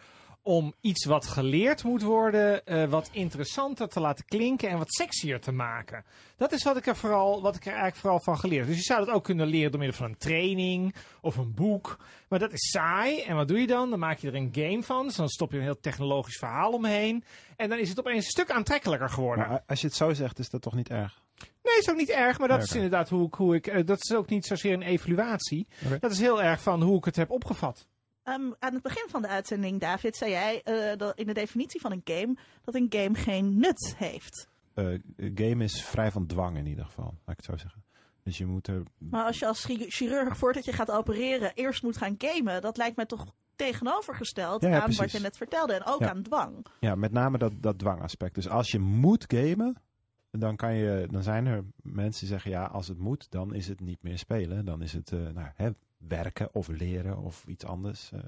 om 0.43 0.73
iets 0.81 1.05
wat 1.05 1.27
geleerd 1.27 1.83
moet 1.83 2.01
worden, 2.01 2.65
eh, 2.65 2.89
wat 2.89 3.09
interessanter 3.11 3.87
te 3.87 3.99
laten 3.99 4.25
klinken 4.25 4.69
en 4.69 4.77
wat 4.77 4.93
sexier 4.93 5.39
te 5.39 5.51
maken. 5.51 6.05
Dat 6.37 6.51
is 6.51 6.63
wat 6.63 6.77
ik 6.77 6.87
er 6.87 6.95
vooral, 6.95 7.41
wat 7.41 7.55
ik 7.55 7.61
er 7.61 7.67
eigenlijk 7.67 7.97
vooral 7.97 8.19
van 8.19 8.37
geleerd. 8.37 8.67
Dus 8.67 8.75
je 8.75 8.81
zou 8.81 9.05
dat 9.05 9.15
ook 9.15 9.23
kunnen 9.23 9.47
leren 9.47 9.71
door 9.71 9.79
middel 9.79 9.97
van 9.97 10.09
een 10.09 10.17
training 10.17 10.95
of 11.21 11.37
een 11.37 11.53
boek. 11.53 11.97
Maar 12.29 12.39
dat 12.39 12.53
is 12.53 12.69
saai. 12.69 13.21
En 13.21 13.35
wat 13.35 13.47
doe 13.47 13.59
je 13.59 13.67
dan? 13.67 13.89
Dan 13.89 13.99
maak 13.99 14.17
je 14.17 14.27
er 14.27 14.35
een 14.35 14.49
game 14.53 14.83
van. 14.83 15.05
Dus 15.05 15.15
dan 15.15 15.29
stop 15.29 15.51
je 15.51 15.57
een 15.57 15.63
heel 15.63 15.79
technologisch 15.79 16.37
verhaal 16.37 16.71
omheen. 16.71 17.23
En 17.55 17.69
dan 17.69 17.79
is 17.79 17.89
het 17.89 17.99
opeens 17.99 18.25
een 18.25 18.31
stuk 18.31 18.51
aantrekkelijker 18.51 19.09
geworden. 19.09 19.47
Maar 19.47 19.63
als 19.67 19.81
je 19.81 19.87
het 19.87 19.95
zo 19.95 20.13
zegt, 20.13 20.39
is 20.39 20.49
dat 20.49 20.61
toch 20.61 20.75
niet 20.75 20.89
erg? 20.89 21.21
Nee, 21.63 21.77
is 21.79 21.89
ook 21.89 21.97
niet 21.97 22.09
erg, 22.09 22.39
maar 22.39 22.47
dat 22.47 22.63
is 22.63 22.75
inderdaad 22.75 23.09
hoe 23.09 23.27
ik, 23.27 23.33
hoe 23.33 23.55
ik 23.55 23.67
eh, 23.67 23.85
dat 23.85 24.03
is 24.03 24.15
ook 24.15 24.29
niet 24.29 24.45
zozeer 24.45 24.73
een 24.73 24.81
evaluatie. 24.81 25.67
Dat 25.99 26.11
is 26.11 26.19
heel 26.19 26.41
erg 26.41 26.61
van 26.61 26.81
hoe 26.81 26.97
ik 26.97 27.05
het 27.05 27.15
heb 27.15 27.29
opgevat. 27.29 27.87
Ehm, 28.23 28.51
aan 28.59 28.73
het 28.73 28.81
begin 28.83 29.05
van 29.09 29.21
de 29.21 29.27
uitzending, 29.27 29.79
David, 29.79 30.15
zei 30.15 30.31
jij 30.31 30.61
eh, 30.63 30.97
dat 30.97 31.17
in 31.19 31.25
de 31.27 31.33
definitie 31.33 31.81
van 31.81 31.91
een 31.91 32.01
game 32.03 32.35
dat 32.61 32.75
een 32.75 32.87
game 32.89 33.15
geen 33.15 33.57
nut 33.59 33.93
heeft. 33.97 34.47
Eh, 34.73 34.85
game 35.35 35.63
is 35.63 35.83
vrij 35.83 36.11
van 36.11 36.25
dwang 36.27 36.57
in 36.57 36.65
ieder 36.65 36.85
geval, 36.85 37.03
laat 37.05 37.37
ik 37.39 37.45
het 37.45 37.45
zo 37.45 37.57
zeggen. 37.57 37.83
Dus 38.23 38.37
je 38.37 38.45
moet 38.45 38.67
er... 38.67 38.83
Maar 38.97 39.25
als 39.25 39.39
je 39.39 39.47
als 39.47 39.65
chi- 39.65 39.89
chirurg 39.89 40.37
voordat 40.37 40.65
je 40.65 40.73
gaat 40.73 40.91
opereren 40.91 41.51
eerst 41.53 41.83
moet 41.83 41.97
gaan 41.97 42.15
gamen, 42.17 42.61
dat 42.61 42.77
lijkt 42.77 42.95
mij 42.95 43.05
toch 43.05 43.25
tegenovergesteld 43.55 44.61
Ja, 44.61 44.69
ja, 44.69 44.81
aan 44.81 44.95
wat 44.95 45.11
je 45.11 45.19
net 45.19 45.37
vertelde. 45.37 45.73
En 45.73 45.85
ook 45.85 45.99
Ja. 45.99 46.09
aan 46.09 46.21
dwang. 46.21 46.65
Ja, 46.79 46.95
met 46.95 47.11
name 47.11 47.37
dat, 47.37 47.51
dat 47.57 47.79
dwangaspect. 47.79 48.35
Dus 48.35 48.49
als 48.49 48.71
je 48.71 48.79
moet 48.79 49.25
gamen, 49.27 49.75
dan, 50.31 50.55
kan 50.55 50.75
je, 50.75 51.07
dan 51.11 51.23
zijn 51.23 51.45
er 51.45 51.63
mensen 51.81 52.19
die 52.19 52.29
zeggen, 52.29 52.51
ja, 52.51 52.65
als 52.65 52.87
het 52.87 52.97
moet, 52.97 53.31
dan 53.31 53.53
is 53.53 53.67
het 53.67 53.79
niet 53.79 54.03
meer 54.03 54.17
spelen. 54.17 54.65
Dan 54.65 54.81
is 54.81 54.93
het 54.93 55.11
eh, 55.11 55.19
nou, 55.19 55.47
hè, 55.55 55.69
werken 56.07 56.49
of 56.53 56.67
leren 56.67 57.17
of 57.17 57.43
iets 57.47 57.65
anders. 57.65 58.11
eh 58.11 58.19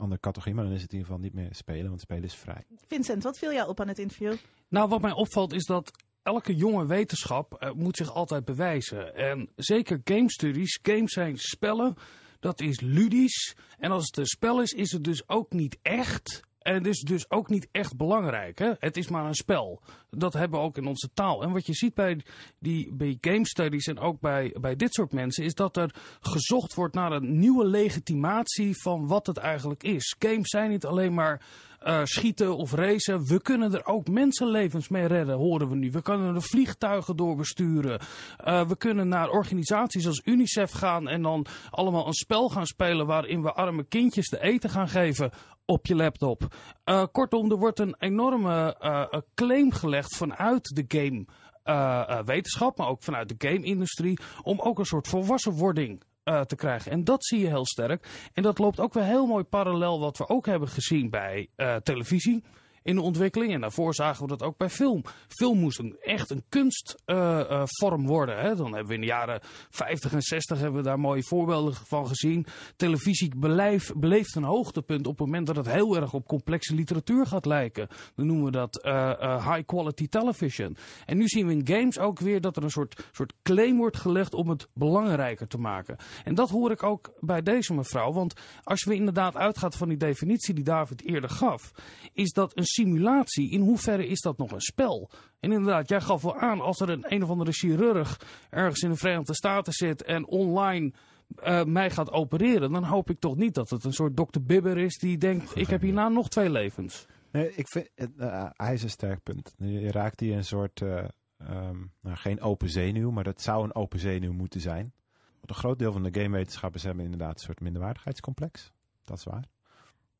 andere 0.00 0.20
categorie, 0.20 0.54
maar 0.54 0.64
dan 0.64 0.74
is 0.74 0.82
het 0.82 0.92
in 0.92 0.98
ieder 0.98 1.12
geval 1.12 1.28
niet 1.30 1.34
meer 1.34 1.54
spelen, 1.54 1.88
want 1.88 2.00
spelen 2.00 2.24
is 2.24 2.34
vrij. 2.34 2.64
Vincent, 2.86 3.22
wat 3.22 3.38
viel 3.38 3.52
jou 3.52 3.68
op 3.68 3.80
aan 3.80 3.88
het 3.88 3.98
interview? 3.98 4.34
Nou, 4.68 4.88
wat 4.88 5.00
mij 5.00 5.12
opvalt 5.12 5.52
is 5.52 5.64
dat 5.64 5.90
elke 6.22 6.56
jonge 6.56 6.86
wetenschap 6.86 7.54
eh, 7.54 7.72
moet 7.72 7.96
zich 7.96 8.14
altijd 8.14 8.44
bewijzen. 8.44 9.14
En 9.14 9.48
zeker 9.56 10.00
game 10.04 10.30
studies, 10.30 10.78
games 10.82 11.12
zijn 11.12 11.36
spellen, 11.36 11.94
dat 12.40 12.60
is 12.60 12.80
ludisch. 12.80 13.56
En 13.78 13.90
als 13.90 14.06
het 14.06 14.16
een 14.16 14.26
spel 14.26 14.62
is, 14.62 14.72
is 14.72 14.92
het 14.92 15.04
dus 15.04 15.28
ook 15.28 15.52
niet 15.52 15.78
echt. 15.82 16.48
En 16.70 16.76
het 16.76 16.86
is 16.86 17.00
dus 17.00 17.30
ook 17.30 17.48
niet 17.48 17.68
echt 17.72 17.96
belangrijk. 17.96 18.58
Hè? 18.58 18.72
Het 18.78 18.96
is 18.96 19.08
maar 19.08 19.24
een 19.24 19.34
spel. 19.34 19.80
Dat 20.10 20.32
hebben 20.32 20.60
we 20.60 20.64
ook 20.64 20.76
in 20.76 20.86
onze 20.86 21.10
taal. 21.14 21.42
En 21.42 21.52
wat 21.52 21.66
je 21.66 21.74
ziet 21.74 21.94
bij, 21.94 22.20
die, 22.58 22.92
bij 22.92 23.18
game 23.20 23.46
studies 23.46 23.86
en 23.86 23.98
ook 23.98 24.20
bij, 24.20 24.56
bij 24.60 24.76
dit 24.76 24.94
soort 24.94 25.12
mensen... 25.12 25.44
is 25.44 25.54
dat 25.54 25.76
er 25.76 25.94
gezocht 26.20 26.74
wordt 26.74 26.94
naar 26.94 27.12
een 27.12 27.38
nieuwe 27.38 27.66
legitimatie 27.66 28.80
van 28.82 29.06
wat 29.06 29.26
het 29.26 29.36
eigenlijk 29.36 29.82
is. 29.82 30.16
Games 30.18 30.48
zijn 30.48 30.70
niet 30.70 30.84
alleen 30.84 31.14
maar 31.14 31.42
eh, 31.80 32.00
schieten 32.04 32.56
of 32.56 32.72
racen. 32.72 33.26
We 33.26 33.42
kunnen 33.42 33.74
er 33.74 33.86
ook 33.86 34.08
mensenlevens 34.08 34.88
mee 34.88 35.06
redden, 35.06 35.36
horen 35.36 35.68
we 35.68 35.76
nu. 35.76 35.90
We 35.90 36.02
kunnen 36.02 36.34
er 36.34 36.42
vliegtuigen 36.42 37.16
door 37.16 37.36
besturen. 37.36 38.00
Eh, 38.36 38.66
we 38.66 38.76
kunnen 38.76 39.08
naar 39.08 39.30
organisaties 39.30 40.06
als 40.06 40.22
UNICEF 40.24 40.70
gaan 40.70 41.08
en 41.08 41.22
dan 41.22 41.46
allemaal 41.70 42.06
een 42.06 42.12
spel 42.12 42.48
gaan 42.48 42.66
spelen 42.66 43.06
waarin 43.06 43.42
we 43.42 43.52
arme 43.52 43.84
kindjes 43.84 44.28
de 44.28 44.42
eten 44.42 44.70
gaan 44.70 44.88
geven 44.88 45.30
op 45.70 45.86
je 45.86 45.94
laptop. 45.94 46.54
Eh, 46.84 47.04
kortom, 47.12 47.50
er 47.50 47.56
wordt 47.56 47.78
een 47.78 47.94
enorme 47.98 48.76
eh, 48.78 49.20
claim 49.34 49.72
gelegd 49.72 50.16
vanuit 50.16 50.64
de 50.64 50.84
game. 50.98 51.24
eh, 51.62 52.22
wetenschap, 52.24 52.76
maar 52.76 52.88
ook 52.88 53.02
vanuit 53.02 53.28
de 53.28 53.48
game-industrie, 53.48 54.18
om 54.42 54.60
ook 54.60 54.78
een 54.78 54.84
soort 54.84 55.08
volwassenwording 55.08 56.02
te 56.46 56.56
krijgen. 56.56 56.92
En 56.92 57.04
dat 57.04 57.24
zie 57.24 57.40
je 57.40 57.46
heel 57.46 57.66
sterk. 57.66 58.30
En 58.32 58.42
dat 58.42 58.58
loopt 58.58 58.80
ook 58.80 58.94
weer 58.94 59.04
heel 59.04 59.26
mooi 59.26 59.44
parallel 59.44 60.00
wat 60.00 60.18
we 60.18 60.28
ook 60.28 60.46
hebben 60.46 60.68
gezien 60.68 61.10
bij 61.10 61.48
televisie 61.82 62.44
in 62.82 62.94
de 62.94 63.02
ontwikkeling. 63.02 63.52
En 63.52 63.60
daarvoor 63.60 63.94
zagen 63.94 64.22
we 64.22 64.28
dat 64.28 64.42
ook 64.42 64.56
bij 64.56 64.68
film. 64.68 65.02
Film 65.28 65.58
moest 65.58 65.78
een, 65.78 65.96
echt 66.00 66.30
een 66.30 66.44
kunstvorm 66.48 68.06
worden. 68.06 68.38
Hè? 68.38 68.54
Dan 68.54 68.66
hebben 68.66 68.86
we 68.86 68.94
in 68.94 69.00
de 69.00 69.06
jaren 69.06 69.40
50 69.70 70.12
en 70.12 70.22
60 70.22 70.58
hebben 70.58 70.82
we 70.82 70.88
daar 70.88 70.98
mooie 70.98 71.22
voorbeelden 71.22 71.74
van 71.74 72.06
gezien. 72.06 72.46
Televisie 72.76 73.32
beleef, 73.36 73.92
beleeft 73.96 74.34
een 74.34 74.44
hoogtepunt 74.44 75.06
op 75.06 75.18
het 75.18 75.26
moment 75.26 75.46
dat 75.46 75.56
het 75.56 75.70
heel 75.70 75.96
erg 75.96 76.12
op 76.12 76.26
complexe 76.26 76.74
literatuur 76.74 77.26
gaat 77.26 77.46
lijken. 77.46 77.88
Dan 78.14 78.26
noemen 78.26 78.44
we 78.44 78.50
dat 78.50 78.82
eh, 78.82 79.10
eh, 79.10 79.52
high 79.52 79.66
quality 79.66 80.08
television. 80.08 80.76
En 81.06 81.16
nu 81.16 81.28
zien 81.28 81.46
we 81.46 81.52
in 81.52 81.66
games 81.66 81.98
ook 81.98 82.18
weer 82.18 82.40
dat 82.40 82.56
er 82.56 82.62
een 82.62 82.70
soort, 82.70 83.08
soort 83.12 83.32
claim 83.42 83.76
wordt 83.76 83.96
gelegd 83.96 84.34
om 84.34 84.48
het 84.48 84.68
belangrijker 84.74 85.46
te 85.46 85.58
maken. 85.58 85.96
En 86.24 86.34
dat 86.34 86.50
hoor 86.50 86.70
ik 86.70 86.82
ook 86.82 87.12
bij 87.20 87.42
deze 87.42 87.74
mevrouw. 87.74 88.12
Want 88.12 88.34
als 88.62 88.84
we 88.84 88.94
inderdaad 88.94 89.36
uitgaat 89.36 89.76
van 89.76 89.88
die 89.88 89.98
definitie 89.98 90.54
die 90.54 90.64
David 90.64 91.04
eerder 91.04 91.30
gaf, 91.30 91.72
is 92.12 92.32
dat 92.32 92.56
een 92.56 92.66
simulatie. 92.70 93.50
In 93.50 93.60
hoeverre 93.60 94.06
is 94.06 94.20
dat 94.20 94.38
nog 94.38 94.52
een 94.52 94.60
spel? 94.60 95.10
En 95.40 95.52
inderdaad, 95.52 95.88
jij 95.88 96.00
gaf 96.00 96.22
wel 96.22 96.36
aan 96.36 96.60
als 96.60 96.80
er 96.80 96.88
een 96.88 97.04
een 97.08 97.22
of 97.22 97.30
andere 97.30 97.52
chirurg 97.52 98.20
ergens 98.50 98.80
in 98.80 98.90
de 98.90 98.96
Verenigde 98.96 99.34
Staten 99.34 99.72
zit 99.72 100.02
en 100.02 100.26
online 100.26 100.92
eh, 101.36 101.64
mij 101.64 101.90
gaat 101.90 102.10
opereren, 102.10 102.72
dan 102.72 102.84
hoop 102.84 103.10
ik 103.10 103.20
toch 103.20 103.36
niet 103.36 103.54
dat 103.54 103.70
het 103.70 103.84
een 103.84 103.92
soort 103.92 104.16
dokter 104.16 104.42
Bibber 104.42 104.78
is 104.78 104.98
die 104.98 105.18
denkt: 105.18 105.56
ik 105.56 105.66
heb 105.66 105.80
hierna 105.80 106.08
nog 106.08 106.28
twee 106.28 106.50
levens. 106.50 107.06
Nee, 107.32 107.54
ik 107.54 107.68
vind, 107.68 107.88
eh, 107.94 108.50
hij 108.52 108.74
is 108.74 108.82
een 108.82 108.90
sterk 108.90 109.22
punt. 109.22 109.54
Je 109.56 109.90
raakt 109.90 110.20
hier 110.20 110.36
een 110.36 110.44
soort, 110.44 110.82
eh, 110.82 111.04
ehm, 111.38 111.78
nou, 112.00 112.16
geen 112.16 112.40
open 112.40 112.68
zenuw, 112.68 113.10
maar 113.10 113.24
dat 113.24 113.40
zou 113.40 113.64
een 113.64 113.74
open 113.74 113.98
zenuw 113.98 114.32
moeten 114.32 114.60
zijn. 114.60 114.92
Want 115.12 115.50
een 115.50 115.54
groot 115.54 115.78
deel 115.78 115.92
van 115.92 116.02
de 116.02 116.20
gamewetenschappers 116.20 116.82
hebben 116.82 117.04
inderdaad 117.04 117.34
een 117.34 117.44
soort 117.44 117.60
minderwaardigheidscomplex. 117.60 118.72
Dat 119.04 119.16
is 119.16 119.24
waar. 119.24 119.44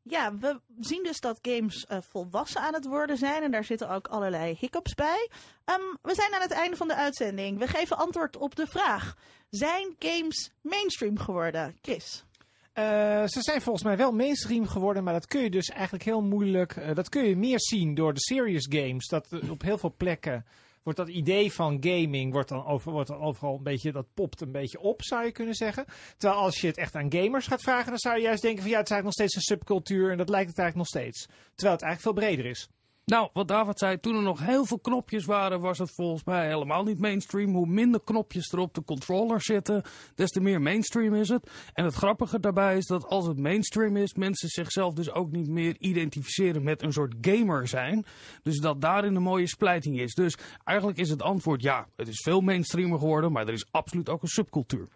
Ja, 0.03 0.37
we 0.39 0.61
zien 0.81 1.03
dus 1.03 1.21
dat 1.21 1.39
games 1.43 1.87
eh, 1.87 1.99
volwassen 2.11 2.61
aan 2.61 2.75
het 2.75 2.87
worden 2.87 3.17
zijn. 3.17 3.43
En 3.43 3.51
daar 3.51 3.65
zitten 3.65 3.91
ook 3.91 4.07
allerlei 4.09 4.57
hiccups 4.61 4.95
bij. 4.95 5.29
Ehm, 5.65 5.81
we 6.03 6.15
zijn 6.15 6.35
aan 6.35 6.41
het 6.41 6.51
einde 6.51 6.77
van 6.77 6.89
de 6.89 6.95
uitzending. 6.95 7.59
We 7.59 7.67
geven 7.67 7.97
antwoord 7.97 8.37
op 8.37 8.55
de 8.57 8.67
vraag. 8.67 9.17
Zijn 9.51 9.95
games 9.99 10.51
mainstream 10.63 11.19
geworden? 11.19 11.77
Chris? 11.83 12.25
Eh, 12.73 12.85
ze 13.27 13.39
zijn 13.41 13.61
volgens 13.61 13.85
mij 13.85 13.97
wel 13.97 14.13
mainstream 14.13 14.67
geworden, 14.67 15.05
maar 15.05 15.13
dat 15.13 15.27
kun 15.27 15.41
je 15.43 15.51
dus 15.51 15.69
eigenlijk 15.69 16.05
heel 16.05 16.23
moeilijk. 16.23 16.77
eh, 16.77 16.95
dat 16.95 17.09
kun 17.09 17.25
je 17.25 17.37
meer 17.37 17.61
zien 17.61 17.95
door 17.95 18.15
de 18.15 18.21
serious 18.21 18.67
games. 18.71 19.07
Dat 19.09 19.29
op 19.51 19.63
heel 19.63 19.79
veel 19.79 19.95
plekken 19.97 20.45
wordt 20.83 20.99
dat 20.99 21.09
idee 21.09 21.53
van 21.53 21.77
gaming 21.81 22.33
wordt 22.33 22.49
dan, 22.49 22.67
over, 22.67 22.93
wordt 22.93 23.09
dan 23.09 23.21
overal 23.21 23.57
een 23.57 23.63
beetje, 23.63 23.93
dat 23.93 24.15
popt 24.15 24.41
een 24.41 24.53
beetje 24.53 24.81
op, 24.81 25.03
zou 25.03 25.25
je 25.25 25.33
kunnen 25.33 25.55
zeggen. 25.55 25.85
Terwijl 26.17 26.41
als 26.41 26.61
je 26.61 26.67
het 26.67 26.77
echt 26.77 26.95
aan 26.95 27.13
gamers 27.13 27.47
gaat 27.47 27.63
vragen, 27.63 27.89
dan 27.89 27.99
zou 27.99 28.17
je 28.17 28.23
juist 28.23 28.43
denken 28.43 28.63
van 28.63 28.71
ja, 28.71 28.77
het 28.77 28.87
is 28.87 28.93
eigenlijk 28.93 29.19
nog 29.19 29.29
steeds 29.29 29.35
een 29.35 29.57
subcultuur 29.57 30.11
en 30.11 30.19
dat 30.19 30.29
lijkt 30.29 30.49
het 30.49 30.59
eigenlijk 30.59 30.93
nog 30.93 31.03
steeds. 31.03 31.27
Terwijl 31.55 31.77
het 31.77 31.85
eigenlijk 31.85 32.01
veel 32.01 32.25
breder 32.25 32.47
is. 32.47 32.69
Nou, 33.11 33.29
wat 33.33 33.49
David 33.49 33.79
zei, 33.79 34.01
toen 34.01 34.17
er 34.17 34.23
nog 34.23 34.47
heel 34.47 34.67
veel 34.67 34.79
knopjes 34.79 35.25
waren, 35.25 35.61
was 35.61 35.79
het 35.79 35.91
volgens 35.95 36.25
mij 36.25 36.47
helemaal 36.47 36.85
niet 36.85 36.99
mainstream. 36.99 37.55
Hoe 37.55 37.67
minder 37.67 38.01
knopjes 38.05 38.53
er 38.53 38.59
op 38.59 38.75
de 38.75 38.85
controller 38.85 39.43
zitten, 39.43 39.83
des 40.15 40.31
te 40.31 40.41
meer 40.41 40.61
mainstream 40.61 41.15
is 41.15 41.29
het. 41.29 41.51
En 41.73 41.85
het 41.85 41.95
grappige 41.95 42.41
daarbij 42.41 42.77
is 42.77 42.87
dat 42.87 43.07
als 43.07 43.27
het 43.27 43.39
mainstream 43.39 43.97
is, 43.97 44.15
mensen 44.15 44.49
zichzelf 44.49 44.95
dus 44.95 45.13
ook 45.13 45.31
niet 45.31 45.49
meer 45.49 45.77
identificeren 45.79 46.63
met 46.63 46.83
een 46.83 46.93
soort 46.93 47.15
gamer 47.21 47.69
zijn. 47.69 48.05
Dus 48.43 48.59
dat 48.59 48.81
daarin 48.81 49.15
een 49.15 49.23
mooie 49.23 49.49
splijting 49.49 50.01
is. 50.01 50.15
Dus 50.15 50.39
eigenlijk 50.65 50.99
is 50.99 51.11
het 51.11 51.23
antwoord 51.23 51.63
ja, 51.63 51.87
het 51.97 52.09
is 52.09 52.23
veel 52.23 52.41
mainstreamer 52.41 52.99
geworden, 52.99 53.33
maar 53.33 53.47
er 53.47 53.53
is 53.53 53.67
absoluut 53.71 54.09
ook 54.09 54.23
een 54.23 54.29
subcultuur. 54.29 54.89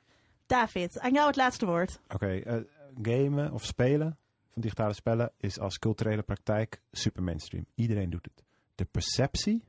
David, 0.47 1.01
aan 1.01 1.13
jou 1.13 1.27
het 1.27 1.37
laatste 1.37 1.67
woord. 1.67 2.01
Oké, 2.09 2.37
eh, 2.37 2.57
gamen 3.03 3.53
of 3.53 3.65
spelen 3.65 4.19
van 4.55 4.63
digitale 4.63 4.93
spellen 4.93 5.33
is 5.39 5.59
als 5.59 5.79
culturele 5.79 6.23
praktijk 6.23 6.81
super 6.93 7.23
mainstream. 7.23 7.67
Iedereen 7.75 8.11
doet 8.11 8.25
het. 8.25 8.45
De 8.75 8.85
perceptie 8.85 9.65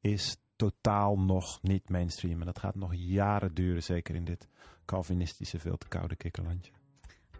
is 0.00 0.36
totaal 0.56 1.18
nog 1.18 1.62
niet 1.62 1.88
mainstream. 1.88 2.40
En 2.40 2.46
dat 2.46 2.58
gaat 2.58 2.74
nog 2.74 2.90
jaren 2.94 3.54
duren, 3.54 3.82
zeker 3.82 4.14
in 4.14 4.24
dit 4.24 4.48
Calvinistische 4.84 5.58
veel 5.58 5.76
te 5.76 5.88
koude 5.88 6.16
kikkerlandje. 6.16 6.72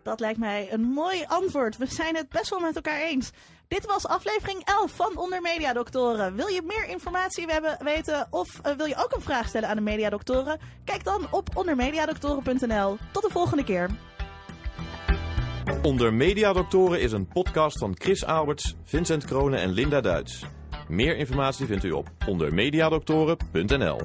Dat 0.03 0.21
lijkt 0.21 0.39
mij 0.39 0.73
een 0.73 0.83
mooi 0.83 1.25
antwoord. 1.27 1.77
We 1.77 1.87
zijn 1.87 2.17
het 2.17 2.29
best 2.29 2.51
wel 2.51 2.61
met 2.61 2.77
elkaar 2.77 3.01
eens. 3.01 3.31
Dit 3.69 3.87
was 3.87 4.07
aflevering 4.07 4.65
11 4.65 4.97
van 4.97 5.17
Onder 5.17 5.41
Media 5.41 5.73
Doctoren. 5.73 6.35
Wil 6.35 6.47
je 6.47 6.63
meer 6.63 6.89
informatie 6.89 7.47
weten 7.79 8.27
of 8.31 8.61
eh, 8.61 8.77
wil 8.77 8.87
je 8.87 8.97
ook 8.97 9.13
een 9.15 9.23
vraag 9.23 9.49
stellen 9.49 9.69
aan 9.69 9.77
de 9.77 9.83
Mediadoktoren? 9.83 10.61
Kijk 10.85 11.05
dan 11.05 11.27
op 11.31 11.57
ondermediadoktoren.nl. 11.57 12.97
Tot 13.13 13.23
de 13.23 13.31
volgende 13.31 13.65
keer. 13.65 13.91
Onder 15.83 16.15
Mediadoktoren 16.15 17.01
is 17.01 17.13
een 17.13 17.27
podcast 17.27 17.79
van 17.79 17.95
Chris 17.99 18.25
Alberts, 18.25 18.77
Vincent 18.85 19.25
Kronen 19.25 19.61
en 19.61 19.71
Linda 19.71 20.01
Duits. 20.01 20.45
Meer 20.89 21.17
informatie 21.17 21.67
vindt 21.67 21.85
u 21.85 21.91
op 21.91 22.11
ondermediadoktoren.nl. 22.27 24.01